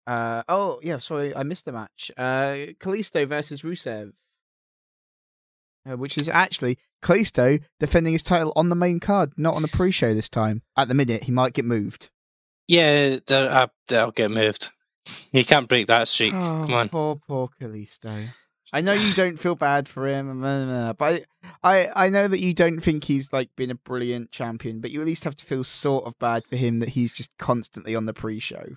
[0.07, 2.11] Uh, oh yeah, sorry, I missed the match.
[2.17, 4.13] Uh, Kalisto versus Rusev,
[5.89, 9.69] uh, which is actually Kalisto defending his title on the main card, not on the
[9.69, 10.63] pre-show this time.
[10.77, 12.11] At the minute, he might get moved.
[12.69, 14.71] Yeah, they're, uh, they'll get moved.
[15.33, 16.31] You can't break that streak.
[16.31, 16.89] Come on.
[16.89, 18.29] poor poor Kalisto.
[18.75, 20.41] I know you don't feel bad for him,
[20.99, 21.25] but
[21.63, 25.01] I, I know that you don't think he's like been a brilliant champion, but you
[25.01, 28.07] at least have to feel sort of bad for him that he's just constantly on
[28.07, 28.77] the pre-show.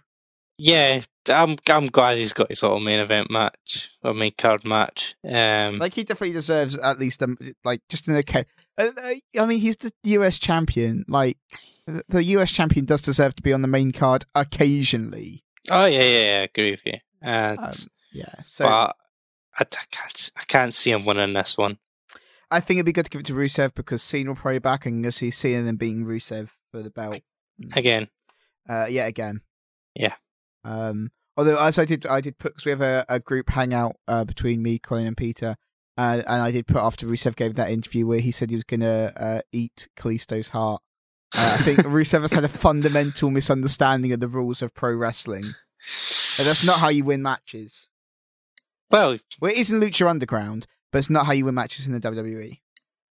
[0.57, 5.15] Yeah, I'm I'm glad he's got his little main event match or main card match.
[5.26, 8.45] Um, Like he definitely deserves at least um like just an okay.
[8.78, 11.05] Uh, uh, I mean, he's the US champion.
[11.07, 11.38] Like
[12.07, 15.43] the US champion does deserve to be on the main card occasionally.
[15.70, 16.99] Oh yeah, yeah, yeah, I agree with you.
[17.22, 17.74] And, Um,
[18.13, 18.95] yeah, so but
[19.57, 21.80] I, I can't I can't see him winning this one.
[22.51, 24.86] I think it'd be good to give it to Rusev because Cena will probably back
[24.86, 27.22] and you'll see Cena then being Rusev for the belt.
[27.74, 28.09] Again,
[28.70, 29.41] Uh, yet again.
[29.95, 30.16] Yeah.
[30.63, 33.95] Um, although as I did, I did put because we have a, a group hangout
[34.07, 35.55] uh, between me, Colin, and Peter,
[35.97, 38.63] uh, and I did put after Rusev gave that interview where he said he was
[38.63, 40.82] gonna uh, eat Kalisto's heart.
[41.38, 45.44] Uh, I think Rusev has had a fundamental misunderstanding of the rules of pro wrestling.
[46.38, 47.90] And that's not how you win matches.
[48.90, 51.94] Well, Well, it is in Lucha Underground, but it's not how you win matches in
[51.94, 52.00] the.
[52.00, 52.60] WWE.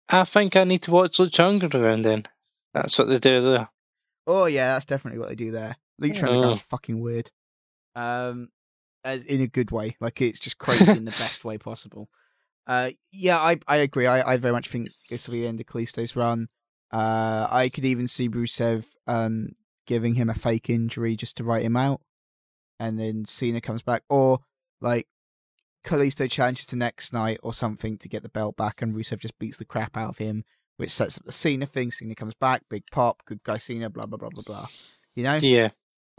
[0.09, 2.25] I think I need to watch Lucha Underground then.
[2.73, 3.69] That's what they do there.
[4.27, 5.77] Oh yeah, that's definitely what they do there.
[6.01, 6.29] Lucha Oh.
[6.29, 7.31] Underground's fucking weird.
[7.95, 8.49] Um,
[9.05, 12.09] as in a good way, like it's just crazy in the best way possible.
[12.67, 14.07] Uh, yeah, I I agree.
[14.07, 16.49] I, I very much think this will be the end of Kalisto's run.
[16.95, 19.51] Uh, I could even see Rusev um
[19.87, 22.01] giving him a fake injury just to write him out,
[22.79, 24.39] and then Cena comes back, or
[24.81, 25.07] like
[25.85, 29.39] Kalisto challenges to next night or something to get the belt back, and Rusev just
[29.39, 30.45] beats the crap out of him,
[30.77, 31.91] which sets up the Cena thing.
[31.91, 34.67] Cena comes back, big pop, good guy Cena, blah blah blah blah blah.
[35.17, 35.37] You know?
[35.37, 35.71] Yeah,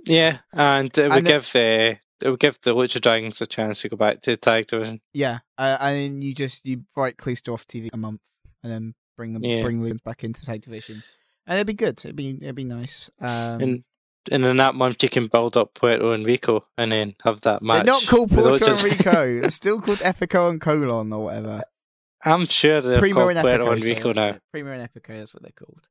[0.05, 3.47] yeah, and it would And the- give uh, it would give the Lucha Dragons a
[3.47, 5.01] chance to go back to the tag division.
[5.13, 8.21] Yeah, uh, and then you just you write Kalisto off TV a month,
[8.61, 9.63] and then bring them Yeah.
[9.63, 11.03] bring Williams back into tag division,
[11.47, 11.99] and it'd be good.
[11.99, 13.09] It'd be it'd be nice.
[13.20, 13.84] Um, and
[14.32, 17.61] and in that month you can build up Puerto and Rico, and then have that
[17.61, 17.86] they're match.
[17.86, 19.41] not called Puerto Lucha- Rico.
[19.41, 21.63] they're still called Epico and Colon or whatever.
[22.24, 23.72] I'm sure they're Primo called and Puerto Epico.
[23.74, 24.38] and Rico sorry, now.
[24.51, 25.18] Primo and Epico.
[25.20, 25.88] That's what they're called.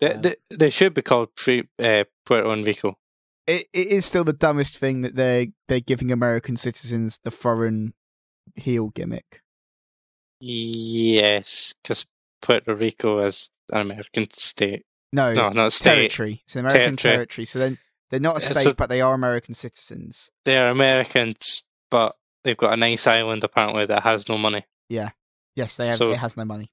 [0.00, 2.98] They, Um, they, they should be called pre, uh, Puerto and Rico.
[3.46, 7.94] It it is still the dumbest thing that they're they're giving American citizens the foreign
[8.56, 9.42] heel gimmick.
[10.40, 12.04] Yes, because
[12.42, 14.84] Puerto Rico is an American state.
[15.12, 15.94] No, No, not state.
[15.94, 16.42] territory.
[16.44, 17.14] It's an American Territory.
[17.16, 17.44] territory.
[17.46, 17.78] So then
[18.10, 20.30] they're not a state, so- but they are American citizens.
[20.44, 22.14] They're Americans, but
[22.44, 24.64] they've got a nice island apparently that has no money.
[24.88, 25.10] Yeah.
[25.54, 25.96] Yes, they have.
[25.96, 26.70] So- it has no money.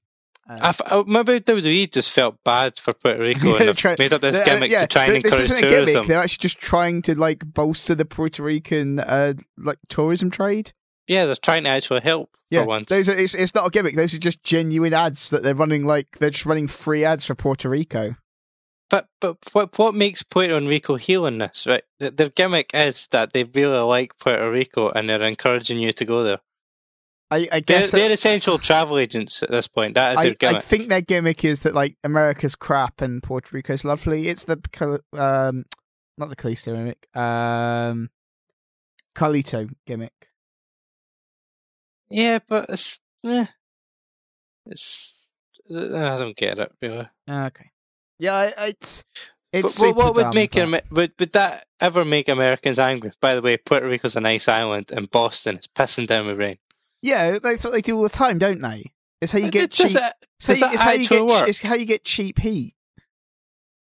[0.48, 4.20] Uh, I uh, maybe WWE just felt bad for Puerto Rico and try- made up
[4.22, 5.86] this Uh, gimmick yeah, to try and this encourage isn't a tourism.
[5.94, 6.08] gimmick.
[6.08, 10.72] They're actually just trying to like bolster the Puerto Rican uh like tourism trade.
[11.10, 12.88] Yeah, they're trying to actually help Yeah, for once.
[12.88, 13.96] those are, it's it's not a gimmick.
[13.96, 15.84] Those are just genuine ads that they're running.
[15.84, 18.14] Like they're just running free ads for Puerto Rico.
[18.90, 21.66] But but what what makes Puerto Rico heel in this?
[21.66, 25.92] Right, Th- their gimmick is that they really like Puerto Rico and they're encouraging you
[25.92, 26.38] to go there.
[27.32, 29.94] I, I They're, guess they're essential travel agents at this point.
[29.96, 33.48] That is I, their I think their gimmick is that like America's crap and Puerto
[33.52, 34.28] Rico's lovely.
[34.28, 34.58] It's the
[35.12, 35.64] um
[36.18, 37.08] not the Kalisto gimmick.
[37.16, 38.10] Um
[39.16, 40.29] Carlito gimmick.
[42.10, 43.46] Yeah, but it's eh,
[44.66, 45.28] it's
[45.70, 47.08] I don't get it really.
[47.28, 47.70] Ah, Okay.
[48.18, 49.04] Yeah, I, it's
[49.52, 53.12] it's but what, what would make Ama- would would that ever make Americans angry?
[53.20, 56.58] By the way, Puerto Rico's a nice island, and Boston is pissing down with rain.
[57.02, 58.92] Yeah, that's what they do all the time, don't they?
[59.22, 59.96] It's how you get does cheap.
[59.98, 61.24] that, It's how, that it's how you get.
[61.26, 61.48] work?
[61.48, 62.74] It's how you get cheap heat.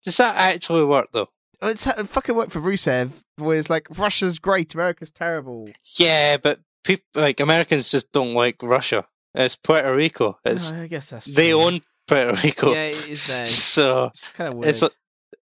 [0.04, 1.28] does that actually work though?
[1.62, 3.10] It's how, fucking work for Rusev.
[3.36, 5.68] Where it's like Russia's great, America's terrible.
[5.96, 9.06] Yeah, but people like Americans just don't like Russia.
[9.34, 10.38] It's Puerto Rico.
[10.44, 12.72] It's Oh, I guess that's they own Puerto Rico.
[12.72, 13.46] Yeah, it is there.
[13.74, 14.76] So it's kind of weird.
[14.76, 14.84] it's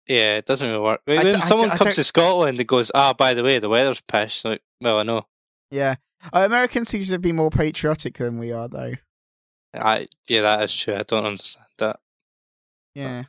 [0.07, 1.01] yeah, it doesn't really work.
[1.05, 3.59] When I d- I someone d- comes to Scotland and goes, "Ah, by the way,
[3.59, 5.27] the weather's pish," like, well, I know.
[5.71, 5.97] yeah,
[6.33, 8.93] uh, Americans seem to be more patriotic than we are, though.
[9.75, 10.95] I yeah, that is true.
[10.97, 11.97] I don't understand that.
[12.95, 13.25] Yeah,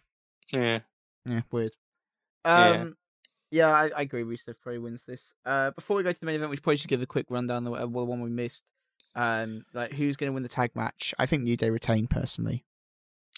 [0.51, 0.79] Yeah,
[1.25, 1.71] yeah, weird.
[2.45, 2.69] Yeah.
[2.81, 2.97] Um,
[3.55, 4.23] yeah, I, I agree.
[4.23, 5.33] Rusev probably wins this.
[5.45, 7.65] Uh, before we go to the main event, we probably should give a quick rundown
[7.65, 8.63] of the, one we missed.
[9.15, 11.13] Um, like who's going to win the tag match?
[11.17, 12.65] I think New Day retain personally.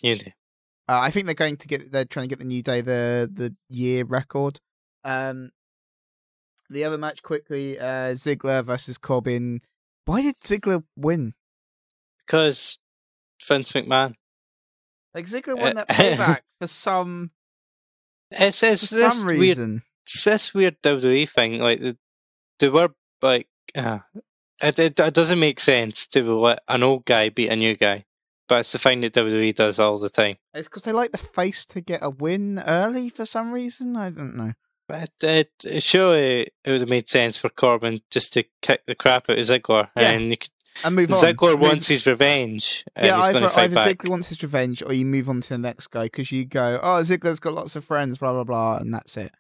[0.01, 0.32] you do.
[0.89, 1.91] Uh, I think they're going to get.
[1.91, 4.59] They're trying to get the New Day the the year record.
[5.03, 5.51] Um,
[6.70, 9.61] the other match quickly: uh, Ziggler versus Corbin.
[10.05, 11.34] Why did Ziggler win?
[12.26, 12.80] Because
[13.47, 14.13] Vince McMahon.
[15.13, 17.32] Like Ziggler won Uh, that payback for some
[18.32, 19.84] It's for it's this some weird, reason.
[20.13, 21.59] It's this weird WWE thing.
[21.59, 21.97] Like the,
[22.59, 22.89] they were
[23.21, 23.99] like, uh,
[24.63, 28.05] it, it it doesn't make sense to let an old guy beat a new guy,
[28.47, 30.37] but it's the thing that WWE does all the time.
[30.53, 33.95] It's because they like the face to get a win early for some reason.
[33.95, 34.53] I don't know.
[34.87, 38.95] But it, it surely it would have made sense for Corbin just to kick the
[38.95, 40.11] crap out of Ziggler, Yeah.
[40.11, 40.49] and you could,
[40.85, 41.19] And move on.
[41.21, 43.93] Ziggler wants his revenge, and yeah, he's going either, to fight either.
[43.95, 46.79] Ziggler wants his revenge, or you move on to the next guy because you go,
[46.81, 49.33] "Oh, Ziggler's got lots of friends, blah blah blah," and that's it.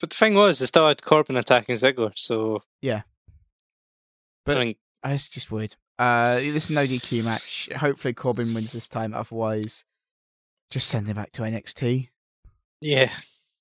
[0.00, 3.02] But the thing was, they still had Corbin attacking Ziggler, so yeah.
[4.44, 4.74] But- I mean,
[5.04, 5.76] It's just weird.
[5.98, 7.68] Uh, this is no DQ match.
[7.76, 9.12] Hopefully, Corbin wins this time.
[9.14, 9.84] Otherwise,
[10.70, 12.08] just send him back to NXT.
[12.80, 13.10] yeah,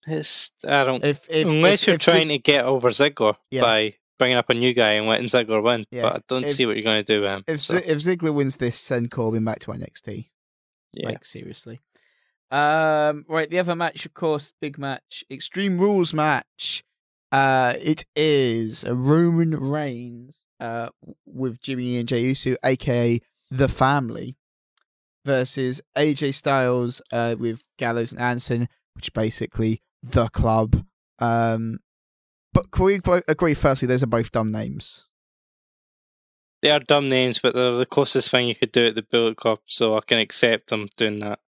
[0.07, 1.03] it's I don't.
[1.03, 3.61] If, if unless if, you're if trying to get over Ziggler Yeah.
[3.61, 6.03] by bringing up a new guy and letting Ziggler win, Yeah.
[6.03, 7.43] but I don't see what you're going to do with him.
[7.47, 10.29] if so, Z- if Ziggler wins this, send Corbin back to NXT.
[10.93, 11.09] yeah.
[11.09, 11.81] Like seriously.
[12.51, 16.83] Um, right, the other match, of course, big match, Extreme Rules match.
[17.31, 20.89] Uh, it is Roman Reigns, uh,
[21.25, 23.19] with Jimmy and Jey Uso, aka
[23.51, 24.35] the Family,
[25.25, 30.83] versus AJ Styles uh, with Gallows and Anderson, which basically the club.
[31.19, 31.79] Um,
[32.51, 33.53] but can we agree?
[33.53, 35.05] Firstly, those are both dumb names.
[36.61, 39.37] They are dumb names, but they're the closest thing you could do at the Bullet
[39.37, 41.39] Club, so I can accept them doing that.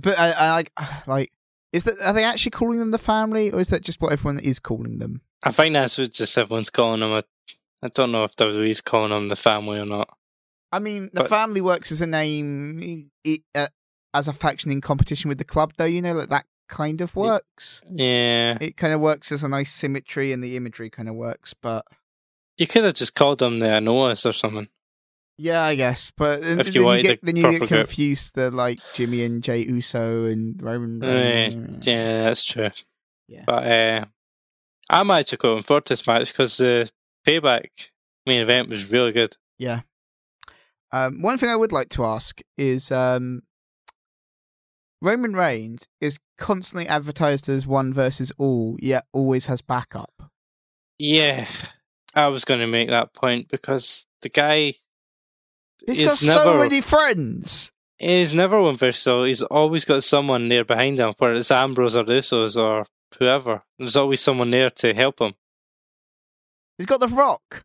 [0.00, 0.72] But I, I like,
[1.06, 1.32] like,
[1.72, 4.38] is that are they actually calling them the family, or is that just what everyone
[4.38, 5.20] is calling them?
[5.42, 7.12] I think that's what just everyone's calling them.
[7.12, 7.22] I,
[7.82, 10.08] I don't know if WWE's calling them the family or not.
[10.72, 13.68] I mean, the But- family works as a name it, uh,
[14.12, 15.84] as a faction in competition with the club, though.
[15.84, 17.82] You know, like that kind of works.
[17.90, 21.54] Yeah, It kind of works as a nice symmetry, and the imagery kind of works.
[21.54, 21.84] But
[22.56, 24.68] you could have just called them the Anoas or something.
[25.36, 26.12] Yeah, I guess.
[26.16, 28.34] But then, then you get the then you get confused.
[28.34, 31.00] The like Jimmy and Jey Uso and Roman.
[31.00, 31.86] Reigns.
[31.86, 32.70] Yeah, that's true.
[33.28, 33.44] Yeah.
[33.46, 34.04] But uh,
[34.90, 36.90] I'm actually forward to this match because the
[37.26, 37.68] payback
[38.26, 39.36] main event was really good.
[39.58, 39.80] Yeah.
[40.92, 43.42] Um, one thing I would like to ask is um,
[45.02, 50.30] Roman Reigns is constantly advertised as one versus all, yet always has backup.
[50.98, 51.48] Yeah,
[52.14, 54.74] I was going to make that point because the guy
[55.86, 57.72] He's got so many friends.
[57.98, 59.24] he's never one versatile.
[59.24, 62.86] He's always got someone there behind him, whether it's Ambrose or Usos or
[63.18, 63.62] whoever.
[63.78, 65.34] There's always someone there to help him.
[66.78, 67.64] He's got The Rock.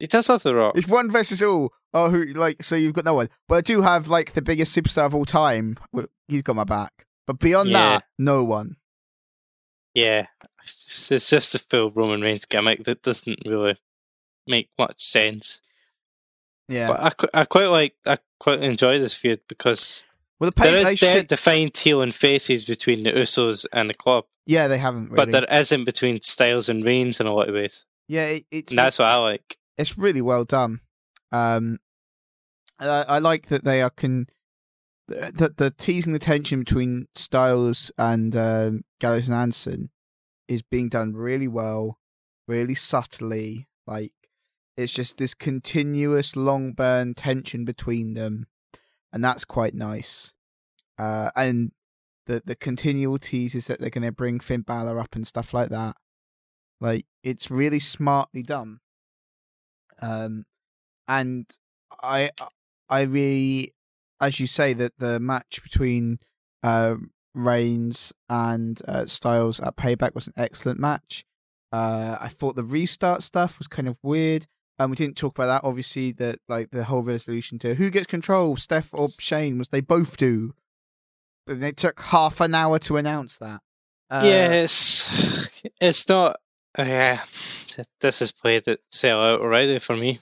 [0.00, 0.76] He does have the rock.
[0.76, 1.72] It's one versus all.
[1.94, 3.28] Oh, who like so you've got no one.
[3.48, 5.78] But I do have like the biggest superstar of all time.
[6.26, 7.06] He's got my back.
[7.28, 7.78] But beyond Yeah.
[7.98, 8.76] that, no one.
[9.94, 10.26] Yeah,
[10.64, 13.76] it's just, it's just a full Roman Reigns gimmick that doesn't really
[14.48, 15.60] make much sense.
[16.68, 16.88] Yeah.
[16.88, 20.04] But I, I quite like I quite enjoy this feud because
[20.38, 24.24] well, the there is should, defined heel and faces between the Usos and the club,
[24.46, 25.16] yeah, they haven't really.
[25.16, 28.70] but there isn't between Styles and Reigns in a lot of ways, yeah, it, it's
[28.70, 29.58] and that's what I like.
[29.78, 30.80] it's really well done.
[31.32, 31.78] Um,
[32.78, 34.26] and I, I like that they are can
[35.08, 39.90] that the teasing the tension between Styles and um, Gallows and Anderson
[40.48, 41.98] is being done really well,
[42.48, 43.68] really subtly.
[43.86, 44.12] Like
[44.76, 48.46] it's just this continuous long burn tension between them,
[49.12, 50.34] and that's quite nice.
[50.98, 51.72] Uh, and
[52.26, 55.70] the the continual teases that they're going to bring Finn Balor up and stuff like
[55.70, 55.96] that.
[56.80, 58.80] Like it's really smartly done.
[60.02, 60.44] Um,
[61.06, 61.46] and
[62.02, 62.30] I,
[62.88, 63.72] I really,
[64.20, 66.18] as you say, that the match between
[66.62, 66.96] uh,
[67.34, 71.24] Reigns and uh, Styles at Payback was an excellent match.
[71.72, 74.46] Uh, I thought the restart stuff was kind of weird.
[74.78, 75.66] Um, we didn't talk about that.
[75.66, 79.80] Obviously, that like the whole resolution to who gets control, Steph or Shane, was they
[79.80, 80.54] both do.
[81.46, 83.60] But it took half an hour to announce that.
[84.10, 84.52] Uh, yeah,
[85.80, 86.40] it's not.
[86.76, 87.20] Yeah,
[88.00, 90.20] this is played it sell out already for me.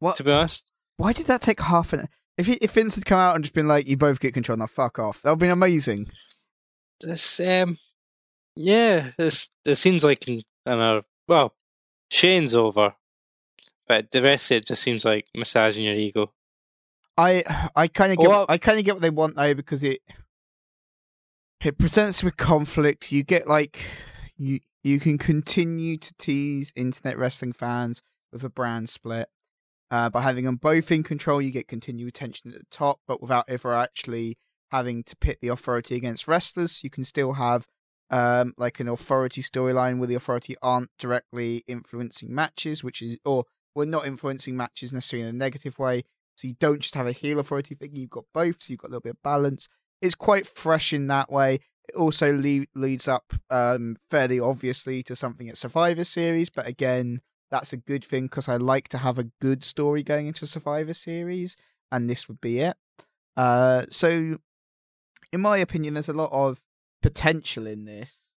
[0.00, 0.16] What?
[0.16, 2.08] To be honest, Why did that take half an?
[2.36, 4.58] If he, if Vince had come out and just been like, "You both get control
[4.58, 6.10] now, fuck off," that would have been amazing.
[7.00, 7.78] this um,
[8.56, 11.54] yeah, this it seems like in, in well,
[12.10, 12.94] Shane's over,
[13.92, 16.32] but the rest of it just seems like massaging your ego.
[17.18, 19.82] I I kind of get Well- I kind of get what they want though because
[19.82, 20.00] it
[21.62, 23.12] it presents with conflict.
[23.12, 23.78] You get like
[24.38, 29.28] you you can continue to tease internet wrestling fans with a brand split.
[29.90, 33.20] Uh, by having them both in control, you get continued tension at the top, but
[33.20, 34.38] without ever actually
[34.70, 36.82] having to pit the authority against wrestlers.
[36.82, 37.66] You can still have
[38.08, 43.44] um, like an authority storyline where the authority aren't directly influencing matches, which is or
[43.74, 46.02] well not influencing matches necessarily in a negative way.
[46.34, 48.88] So you don't just have a heel authority thing; you've got both, so you've got
[48.88, 49.68] a little bit of balance.
[50.00, 51.60] It's quite fresh in that way.
[51.88, 57.20] It also le- leads up um, fairly obviously to something at Survivor Series, but again,
[57.50, 60.94] that's a good thing because I like to have a good story going into Survivor
[60.94, 61.56] Series,
[61.90, 62.76] and this would be it.
[63.36, 64.38] Uh, so,
[65.32, 66.60] in my opinion, there's a lot of
[67.02, 68.28] potential in this.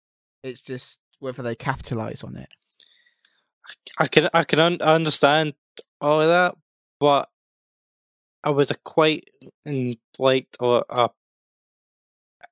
[0.43, 2.49] It's just whether they capitalize on it.
[3.97, 5.53] I can I can un- understand
[6.01, 6.55] all of that,
[6.99, 7.29] but
[8.43, 9.29] I was a quite
[9.65, 11.09] and liked a, a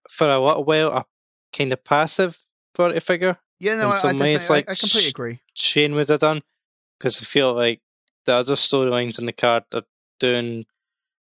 [0.09, 1.05] for a little while a
[1.55, 2.38] kind of passive
[2.74, 5.39] authority figure Yeah, no, In I, I, ways, like, I, I completely agree.
[5.53, 6.41] Shane would have done
[6.97, 7.82] because I feel like
[8.26, 9.84] the other storylines in the card are
[10.20, 10.66] doing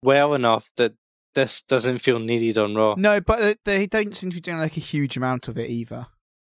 [0.04, 0.94] well enough that
[1.36, 2.96] this doesn't feel needed on Raw.
[2.98, 5.70] No, but they- they don't seem to be doing like a huge amount of it
[5.70, 6.08] either.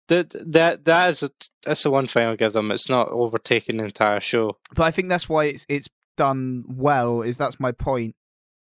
[0.08, 1.30] That that that is a,
[1.64, 2.72] that's the one thing I'll give them.
[2.72, 4.58] It's not overtaking the entire show.
[4.76, 5.88] But I think that's why it's it's
[6.18, 7.22] done well.
[7.22, 8.16] Is that's my point?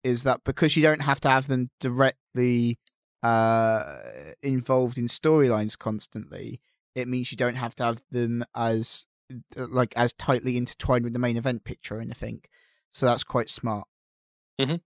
[0.03, 2.79] Is that because you don't have to have them directly
[3.23, 4.01] uh,
[4.43, 6.61] involved in storylines constantly,
[6.95, 9.07] it means you don't have to have them as
[9.57, 12.43] like as tightly intertwined with the main event picture or anything.
[12.93, 13.89] So that's quite smart.
[14.61, 14.81] Mhm.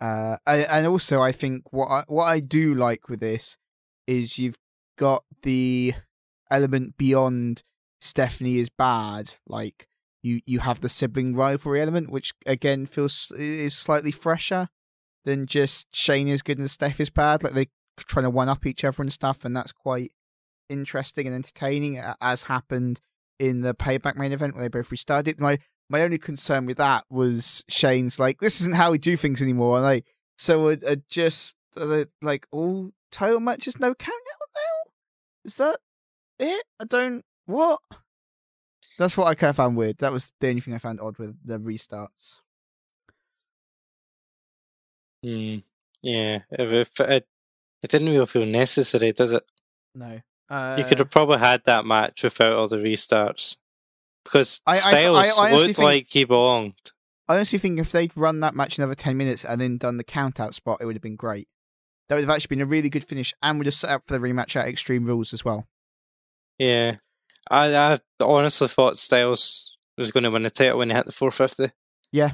[0.00, 3.56] Uh, and, and also, I think what I, what I do like with this
[4.06, 4.56] is you've
[4.98, 5.94] got the
[6.50, 7.62] element beyond
[8.00, 9.36] Stephanie is bad.
[9.46, 9.88] Like
[10.22, 14.68] you, you have the sibling rivalry element, which again feels is slightly fresher
[15.24, 17.42] than just Shane is good and Steph is bad.
[17.42, 20.12] Like they're trying to one up each other and stuff, and that's quite
[20.68, 23.00] interesting and entertaining, as happened
[23.38, 25.40] in the payback main event where they both restarted.
[25.40, 29.40] My my only concern with that was Shane's like, this isn't how we do things
[29.40, 29.76] anymore.
[29.76, 34.37] And like, so are, are just are like all title matches no now?
[35.48, 35.78] Is that
[36.38, 36.62] it?
[36.78, 37.80] I don't what?
[38.98, 39.96] That's what I kind of found weird.
[39.96, 42.40] That was the only thing I found odd with the restarts.
[45.24, 45.56] Hmm.
[46.02, 47.26] Yeah, if it,
[47.82, 49.42] it didn't really feel necessary, does it?
[49.94, 50.20] No.
[50.50, 53.56] Uh, you could have probably had that match without all the restarts
[54.24, 56.92] because I- I- Styles I looked think- like he belonged.
[57.26, 60.04] I honestly think if they'd run that match another 10 minutes and then done the
[60.04, 61.48] count out spot, it would have been great.
[62.08, 64.14] That would have actually been a really good finish and would have set up for
[64.18, 65.66] the rematch at Extreme Rules as well.
[66.58, 66.96] Yeah,
[67.50, 71.12] I I honestly thought Styles was going to win the title when he hit the
[71.12, 71.72] 450.
[72.14, 72.32] I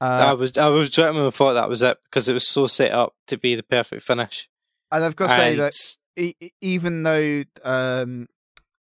[0.00, 3.14] Uh, was I was genuinely thought that was it because it was so set up
[3.28, 4.48] to be the perfect finish.
[4.90, 5.74] and I've got to say And- that
[6.18, 8.26] e- e- even though um,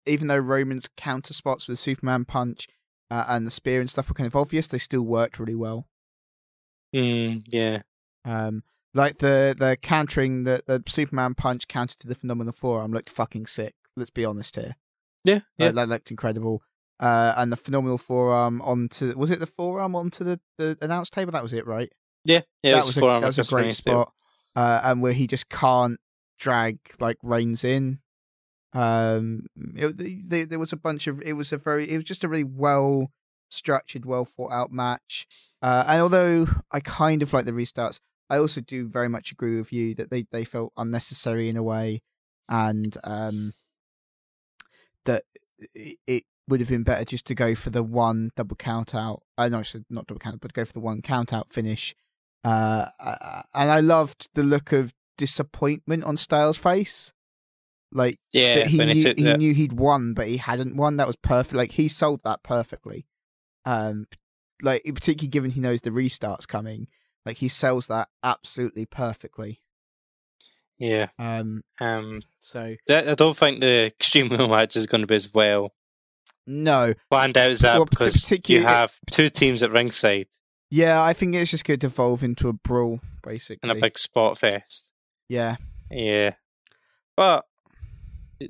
[0.05, 2.67] even though Roman's counter spots with the Superman punch
[3.09, 5.87] uh, and the spear and stuff were kind of obvious, they still worked really well.
[6.93, 7.81] Mm, yeah,
[8.25, 8.63] Um,
[8.97, 13.45] like the the countering the the Superman punch counter to the phenomenal forearm looked fucking
[13.45, 13.75] sick.
[13.95, 14.75] Let's be honest here.
[15.23, 15.67] yeah, yeah.
[15.67, 16.61] That, that looked incredible.
[16.99, 21.31] Uh, and the phenomenal forearm onto was it the forearm onto the, the announce table?
[21.31, 21.91] That was it, right?
[22.25, 22.73] yeah, yeah.
[22.73, 24.11] that was a, forearm that was a great spot.
[24.55, 25.99] Uh, and where he just can't
[26.39, 27.99] drag like Reigns in.
[28.73, 29.45] Um,
[29.75, 32.27] it, the, there was a bunch of it was a very it was just a
[32.27, 33.11] really well
[33.49, 35.27] structured, well thought out match.
[35.61, 37.99] Uh, and although I kind of like the restarts,
[38.29, 41.63] I also do very much agree with you that they they felt unnecessary in a
[41.63, 42.01] way,
[42.49, 43.53] and um,
[45.05, 45.23] that
[45.73, 49.21] it, would have been better just to go for the one double count out.
[49.37, 51.93] Uh, no, so not double count, but go for the one count out finish.
[52.45, 57.13] Uh, uh, and I loved the look of disappointment on Styles' face.
[57.91, 60.97] Like Yeah, that he knew he knew he'd won, but he hadn't won.
[60.97, 61.55] That was perfect.
[61.55, 63.05] Like he sold that perfectly.
[63.65, 64.07] Um,
[64.61, 66.87] like particularly given he knows the restart's coming,
[67.27, 69.61] like he sells that absolutely perfectly.
[70.79, 71.07] Yeah.
[71.17, 75.15] Um, Um, so that, I don't think the Extreme Rules match is going to be
[75.15, 75.73] as well
[76.45, 80.27] no, planned out as that Well, because you have two teams at ringside
[80.69, 83.69] yeah, I think it's just going to evolve into a brawl, basically.
[83.69, 84.91] and a big spot fest.
[85.29, 85.55] yeah,
[85.89, 86.31] Yeah,
[87.15, 87.45] but
[88.39, 88.47] we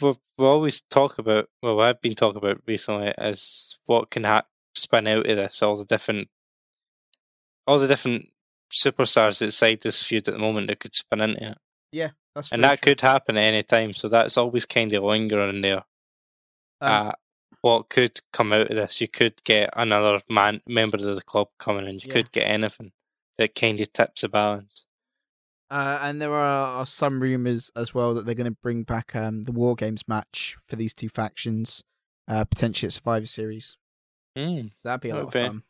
[0.00, 1.48] we always talk about.
[1.62, 4.44] Well, I've been talking about recently is what can ha-
[4.74, 5.62] spin out of this.
[5.62, 6.28] All the different,
[7.68, 8.28] all the different
[8.72, 11.56] superstars outside this feud at the moment that could spin into
[11.92, 12.90] it, that's and that true.
[12.92, 13.92] could happen at any time.
[13.92, 15.84] So that's always kind of lingering there.
[16.80, 17.12] Um, uh,
[17.62, 19.00] what could come out of this?
[19.00, 21.94] You could get another man member of the club coming in.
[21.94, 22.12] You Yeah.
[22.14, 22.92] could get anything
[23.38, 24.84] that kind of tips the balance.
[25.70, 29.14] Uh, and there are, are some rumors as well that they're going to bring back
[29.14, 31.84] um, the War Games match for these two factions,
[32.26, 33.76] uh, potentially at Survivor Series.
[34.36, 35.62] Mm, That'd be a lot of fun.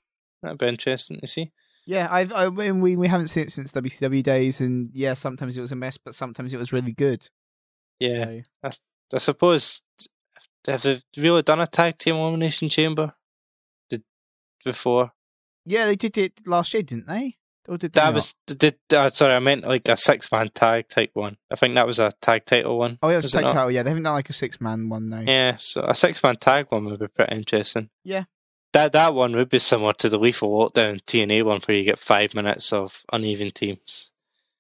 [0.43, 1.53] that'd be interesting to see.
[1.89, 5.57] Yeah, I've I mean, we we haven't seen it since WCW days, and yeah, sometimes
[5.57, 7.27] it was a mess, but sometimes it was really good.
[7.99, 8.43] Yeah.
[8.71, 8.79] So,
[9.15, 9.81] I suppose
[10.67, 13.15] have they really done a tag team elimination chamber?
[13.89, 14.03] Did
[14.63, 15.13] before
[15.65, 17.39] yeah, they did it last year, didn't they?
[17.67, 18.15] Or did they that not?
[18.17, 21.39] was did uh, sorry I meant like a six man tag type one.
[21.51, 22.99] I think that was a tag title one.
[23.03, 23.71] Oh, yeah, it was was a tag title.
[23.71, 25.25] Yeah, they haven't done like a six man one though.
[25.27, 27.89] Yeah, so a six man tag one would be pretty interesting.
[28.05, 28.25] Yeah.
[28.73, 31.99] That that one would be similar to the Lethal Lockdown TNA one where you get
[31.99, 34.13] five minutes of uneven teams.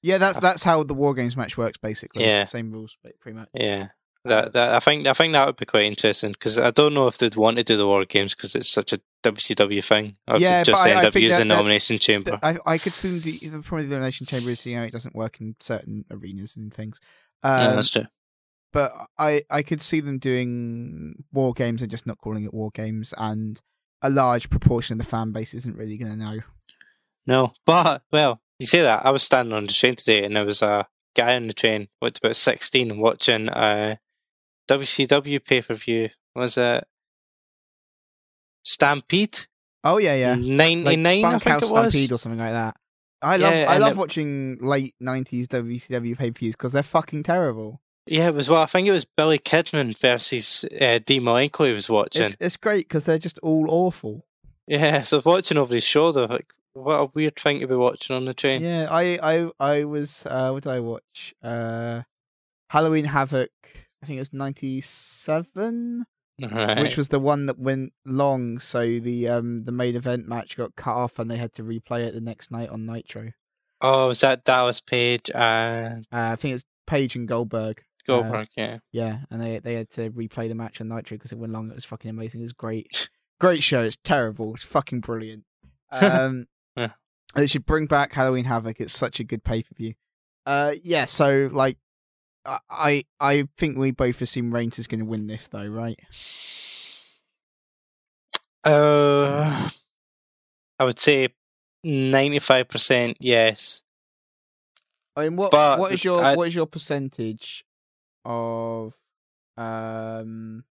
[0.03, 2.25] Yeah, that's that's how the War Games match works basically.
[2.25, 2.45] Yeah.
[2.45, 3.49] same rules, pretty much.
[3.53, 3.89] Yeah.
[4.25, 7.07] That, that I think I think that would be quite interesting because I don't know
[7.07, 10.17] if they'd want to do the war games because it's such a WCW thing.
[10.27, 12.39] Or Yeah, just but I- end I up using that- the that- chamber.
[12.43, 15.15] I I could see the, the probably the elimination chamber is you know it doesn't
[15.15, 17.01] work in certain arenas and things.
[17.43, 18.07] Um, yeah, that's true.
[18.73, 22.71] but I I could see them doing war games and just not calling it war
[22.75, 23.61] games, and
[24.03, 26.41] a large proportion of the fan base isn't really going to know.
[27.27, 29.05] No, but well, you say that.
[29.05, 30.87] I was standing on the train today, and there was a
[31.17, 33.97] guy on the train, what's about sixteen, watching uh,
[34.71, 36.09] a WCW pay per view.
[36.35, 36.85] Was it
[38.65, 39.47] Stampede?
[39.85, 41.25] Oh yeah, yeah, ninety like.
[41.25, 41.93] I think it was.
[41.93, 42.77] Stampede or something like that.
[43.21, 46.83] I love Yeah, I love it- watching late nineties WCW pay per views because they're
[46.83, 47.81] fucking terrible.
[48.11, 48.49] Yeah, it was.
[48.49, 51.67] Well, I think it was Billy Kidman versus uh, Dean Malenko.
[51.67, 52.23] He was watching.
[52.25, 54.25] It's it's great because they're just all awful.
[54.67, 58.27] Yeah, so watching over his shoulder, like, what a weird thing to be watching on
[58.27, 58.63] the train.
[58.63, 60.27] Yeah, I, I, I was.
[60.27, 61.35] Uh, what did I watch?
[61.43, 62.03] Uh,
[62.71, 63.51] Halloween Havoc.
[64.03, 66.05] I think it was ninety seven,
[66.41, 66.81] Right.
[66.81, 68.59] which was the one that went long.
[68.59, 72.07] So the um the main event match got cut off, and they had to replay
[72.07, 73.33] it the next night on Nitro.
[73.81, 77.83] oh, was that Dallas Page and Uh, I think it's Page and Goldberg.
[78.09, 78.49] Goldberg?
[78.57, 78.79] yeah.
[78.93, 81.71] Yeah, and they they had to replay the match on Nitro because it went long.
[81.71, 82.41] It was fucking amazing.
[82.41, 83.09] It was great,
[83.41, 83.83] great show.
[83.85, 84.55] It's terrible.
[84.55, 85.45] It's fucking brilliant.
[85.91, 86.47] Um,
[86.77, 86.91] Yeah.
[87.35, 88.81] they should bring back Halloween Havoc.
[88.81, 89.95] It's such a good pay per view.
[90.45, 91.05] Uh, yeah.
[91.07, 91.79] So like,
[92.45, 95.99] I- I think we both assume Reigns is going to win this though, right?
[98.65, 99.71] Uh,
[100.79, 101.29] I would say
[101.85, 103.83] ninety-five percent yes.
[105.17, 107.65] I mean, what But what is your I- what is your percentage
[108.25, 108.95] of
[109.57, 110.65] um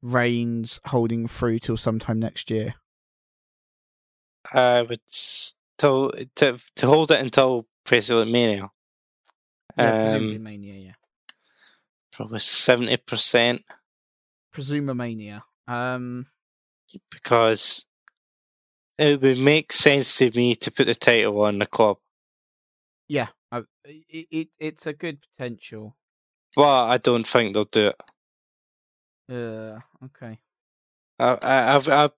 [0.00, 2.76] Reigns holding through till sometime next year?
[4.52, 5.00] I would
[5.78, 8.70] to to to hold it until basically Mania.
[9.76, 10.74] Yeah, presumably Um, Mania.
[10.74, 10.92] Yeah,
[12.12, 13.62] probably seventy percent
[14.54, 15.42] presumamania.
[15.66, 16.26] Um,
[17.10, 17.84] because
[18.98, 21.98] it would make sense to me to put the title on the club,
[23.08, 25.96] yeah, I, it, it it's a good potential.
[26.54, 28.02] but I don't think they'll do it.
[29.30, 30.38] Uh, okay.
[31.18, 32.12] I, I, I've, I've,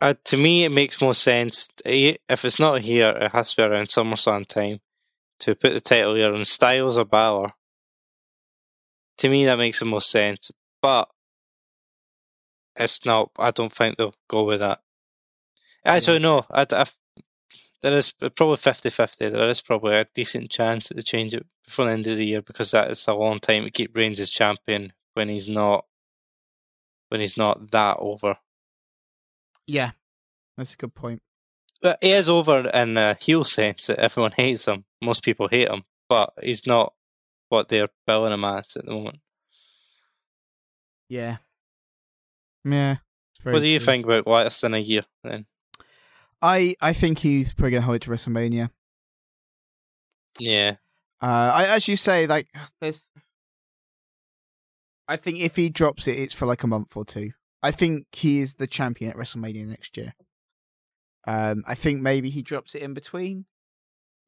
[0.00, 3.10] uh, to me, it makes more sense eh, if it's not here.
[3.10, 4.80] It has to be around SummerSlam time
[5.40, 7.48] to put the title here on Styles or Balor.
[9.18, 10.50] To me, that makes the most sense,
[10.82, 11.08] but
[12.76, 13.30] it's not.
[13.38, 14.80] I don't think they'll go with that.
[15.84, 16.44] Actually, no.
[16.50, 16.84] I, I,
[17.84, 19.18] there is probably 50-50.
[19.18, 22.24] There is probably a decent chance that they change it before the end of the
[22.24, 25.84] year because that is a long time to keep Reigns as champion when he's not
[27.10, 28.38] when he's not that over.
[29.66, 29.90] Yeah,
[30.56, 31.20] that's a good point.
[31.82, 34.86] But he is over in a heel sense that everyone hates him.
[35.02, 36.94] Most people hate him, but he's not
[37.50, 39.18] what they're billing him as at the moment.
[41.10, 41.36] Yeah.
[42.64, 42.96] Yeah.
[43.42, 43.84] what do you true.
[43.84, 45.44] think about less than a year then?
[46.44, 48.68] I I think he's probably gonna hold it to WrestleMania.
[50.38, 50.76] Yeah.
[51.22, 52.48] Uh, I, as you say, like
[52.82, 53.08] there's.
[55.08, 57.32] I think if he drops it, it's for like a month or two.
[57.62, 60.14] I think he is the champion at WrestleMania next year.
[61.26, 63.46] Um, I think maybe he drops it in between,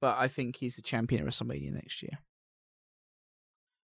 [0.00, 2.18] but I think he's the champion at WrestleMania next year.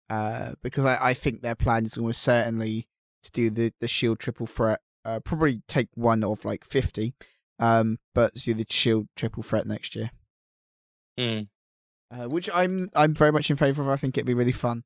[0.09, 2.87] Uh, because I, I think their plan is almost certainly
[3.23, 4.81] to do the, the Shield triple threat.
[5.05, 7.13] Uh, probably take one of like fifty,
[7.59, 10.11] um, but see the Shield triple threat next year
[11.17, 11.41] Hmm.
[12.11, 13.89] uh, which I'm I'm very much in favour of.
[13.89, 14.83] I think it'd be really fun.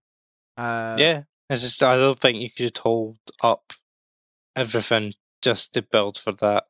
[0.58, 1.24] Uh, yeah.
[1.50, 3.74] I just I don't think you could hold up
[4.56, 6.64] everything just to build for that.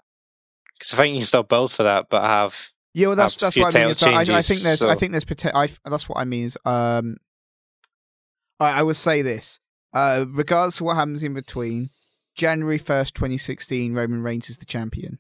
[0.74, 2.56] Because I think you can still build for that, but have
[2.96, 3.08] yeah.
[3.08, 3.94] Well, that's that's what I mean.
[3.94, 7.18] that I, I think there's I think there's I that's what I mean is um.
[8.60, 9.60] I I will say this.
[9.94, 11.90] Uh, regardless of what happens in between,
[12.34, 15.20] January first, twenty sixteen, Roman Reigns is the champion.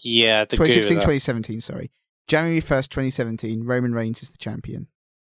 [0.00, 1.00] Yeah, I'd agree with 2016, that.
[1.02, 1.90] 2017, sorry.
[2.28, 4.86] January first, twenty seventeen, Roman Reigns is the champion.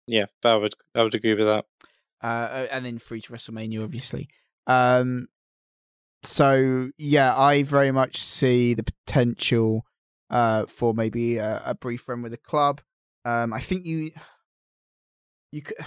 [0.07, 1.65] Yeah, I would I would agree with that.
[2.23, 4.29] uh, and then free to WrestleMania, obviously.
[4.67, 5.29] Um,
[6.23, 9.85] so yeah, I very much see the potential
[10.31, 12.81] uh, for maybe a, a brief run with the club.
[13.25, 14.13] Um, I think you
[15.51, 15.77] you could.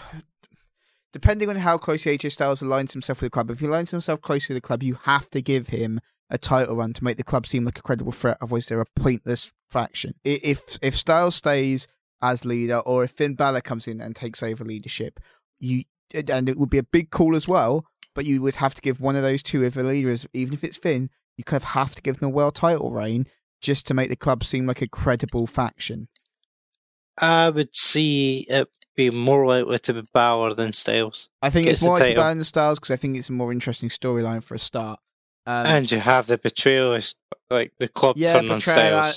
[1.14, 4.22] Depending on how closely AJ Styles aligns himself with the club, if he aligns himself
[4.22, 7.24] closely with the club, you have to give him a title run to make the
[7.24, 8.38] club seem like a credible threat.
[8.42, 10.16] Otherwise, they're a pointless faction.
[10.24, 11.88] If if Styles stays
[12.22, 15.20] as leader, or if Finn Balor comes in and takes over leadership,
[15.60, 17.86] you and it would be a big call as well.
[18.14, 20.54] But you would have to give one of those two, if a leader is, even
[20.54, 23.28] if it's Finn, you kind of have to give them a world title reign
[23.60, 26.08] just to make the club seem like a credible faction.
[27.18, 31.30] I would see it be more likely to be Balor than Styles.
[31.42, 32.24] I think it's more the like title.
[32.24, 35.00] Balor Styles because I think it's a more interesting storyline for a start.
[35.48, 36.98] Um, and you have the betrayal,
[37.50, 38.62] like the club yeah, turn on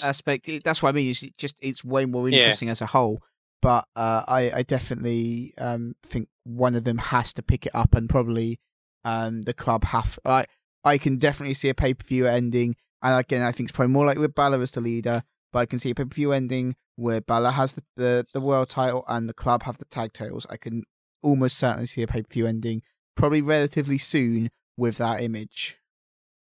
[0.03, 0.49] aspect.
[0.65, 1.11] That's what I mean.
[1.11, 2.39] It's just it's way more Yeah.
[2.39, 3.23] interesting as a whole.
[3.63, 7.95] But uh, I I definitely um, think one of them has to pick it up,
[7.95, 8.61] and probably
[9.05, 10.19] um, the club have.
[10.25, 10.45] I
[10.85, 13.93] I can definitely see a pay per view ending, and again I think it's probably
[13.93, 15.23] more like with Balor as the leader.
[15.53, 18.41] But I can see a pay per view ending where Balor has the, the the
[18.41, 20.47] world title and the club have the tag titles.
[20.51, 20.85] I can
[21.23, 22.83] almost certainly see a pay per view ending,
[23.17, 25.78] probably relatively soon with that image.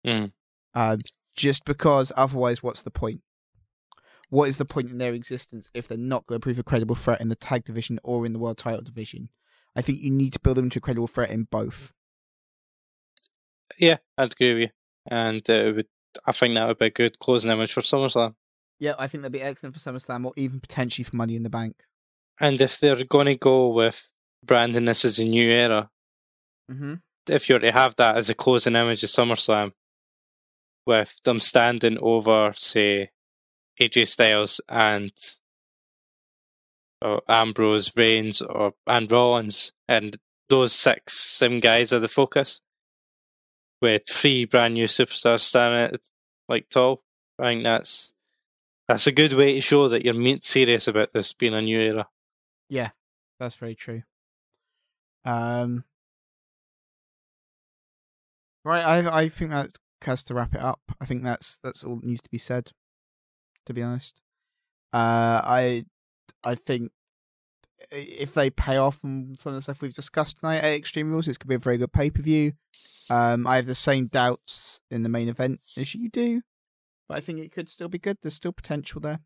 [0.05, 0.31] Mm.
[0.73, 0.97] Uh,
[1.35, 3.21] just because otherwise, what's the point?
[4.29, 6.95] What is the point in their existence if they're not going to prove a credible
[6.95, 9.29] threat in the tag division or in the world title division?
[9.75, 11.93] I think you need to build them into a credible threat in both.
[13.77, 14.69] Yeah, I'd agree with you.
[15.09, 15.87] And uh, it would
[16.25, 18.35] I think that would be a good closing image for SummerSlam.
[18.79, 21.49] Yeah, I think that'd be excellent for SummerSlam or even potentially for Money in the
[21.49, 21.77] Bank.
[22.39, 24.09] And if they're going to go with
[24.43, 25.89] branding this as a new era,
[26.71, 26.93] Mm-hmm.
[27.29, 29.71] if you're to have that as a closing image of SummerSlam,
[30.85, 33.09] with them standing over, say,
[33.81, 35.11] AJ Styles and
[37.01, 40.17] or Ambrose, Reigns, or and Rollins, and
[40.49, 42.61] those six, seven guys are the focus,
[43.81, 46.01] with three brand new superstars standing at
[46.47, 47.03] like tall.
[47.39, 48.13] I think that's
[48.87, 52.07] that's a good way to show that you're serious about this being a new era.
[52.69, 52.91] Yeah,
[53.39, 54.03] that's very true.
[55.25, 55.83] Um,
[58.63, 60.81] right, I I think that has to wrap it up.
[60.99, 62.71] I think that's that's all that needs to be said.
[63.65, 64.21] To be honest,
[64.91, 65.85] uh, I
[66.45, 66.91] I think
[67.91, 71.27] if they pay off on some of the stuff we've discussed tonight at Extreme Rules,
[71.27, 72.53] it's gonna be a very good pay per view.
[73.09, 76.41] Um, I have the same doubts in the main event as you do,
[77.07, 78.17] but I think it could still be good.
[78.21, 79.19] There's still potential there.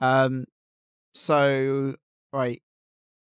[0.00, 0.46] Um,
[1.14, 1.96] so
[2.32, 2.62] right,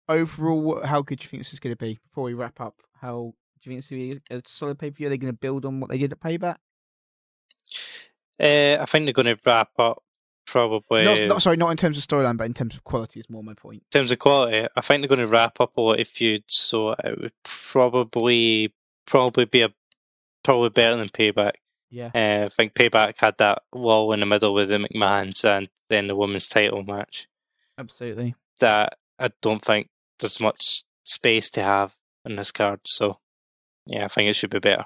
[0.08, 1.98] overall, how good do you think this is going to be?
[2.02, 4.90] Before we wrap up, how do you think it's going to be a solid pay
[4.90, 5.06] per view?
[5.06, 6.56] Are they going to build on what they did at Payback?
[8.40, 10.02] Uh, I think they're going to wrap up
[10.46, 11.04] probably.
[11.04, 13.42] Not, not sorry, not in terms of storyline, but in terms of quality is more
[13.44, 13.82] my point.
[13.92, 16.54] in terms of quality, I think they're going to wrap up a lot of feuds,
[16.54, 18.72] so it would probably
[19.06, 19.72] probably be a
[20.42, 21.52] probably better than Payback.
[21.90, 25.68] Yeah, Uh, I think Payback had that wall in the middle with the McMahon's and
[25.88, 27.26] then the women's title match.
[27.76, 28.36] absolutely.
[28.60, 29.88] That I don't think
[30.20, 31.94] there's much space to have
[32.24, 33.18] in this card, so
[33.86, 34.84] yeah, I think it should be better.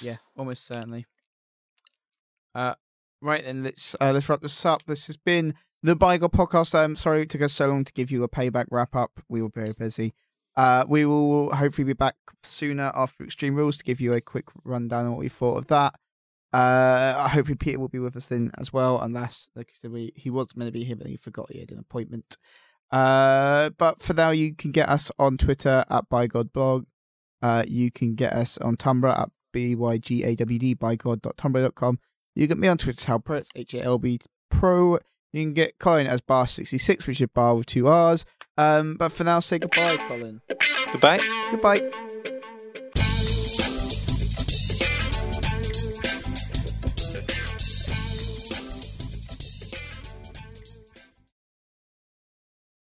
[0.00, 1.06] Yeah, almost certainly.
[2.54, 2.74] Uh,
[3.20, 4.84] right then, let's uh, let's wrap this up.
[4.86, 6.74] This has been the By Gawd podcast.
[6.74, 9.20] I'm sorry it took us so long to give you a payback wrap up.
[9.28, 10.14] We were very busy.
[10.56, 14.46] Uh, we will hopefully be back sooner after Extreme Rules to give you a quick
[14.64, 15.94] rundown on what we thought of that.
[16.52, 20.12] Uh, hopefully Peter will be with us then as well, unless like I said, we,
[20.16, 22.36] he was meant to be here, but he forgot he had an appointment.
[22.90, 26.86] Uh, but for now, you can get us on Twitter at ByGawdBlog.
[27.42, 31.98] Uh, you can get us on Tumblr at bygawd bygawd.tumblr.com.
[32.34, 34.20] You can get me on Twitter as it's H-A-L-B
[34.50, 34.98] Pro.
[35.32, 38.24] You can get Colin as Barr66, which is bar with two R's.
[38.56, 40.40] Um, but for now, say goodbye, Colin.
[40.92, 41.20] Goodbye.
[41.50, 42.08] Goodbye.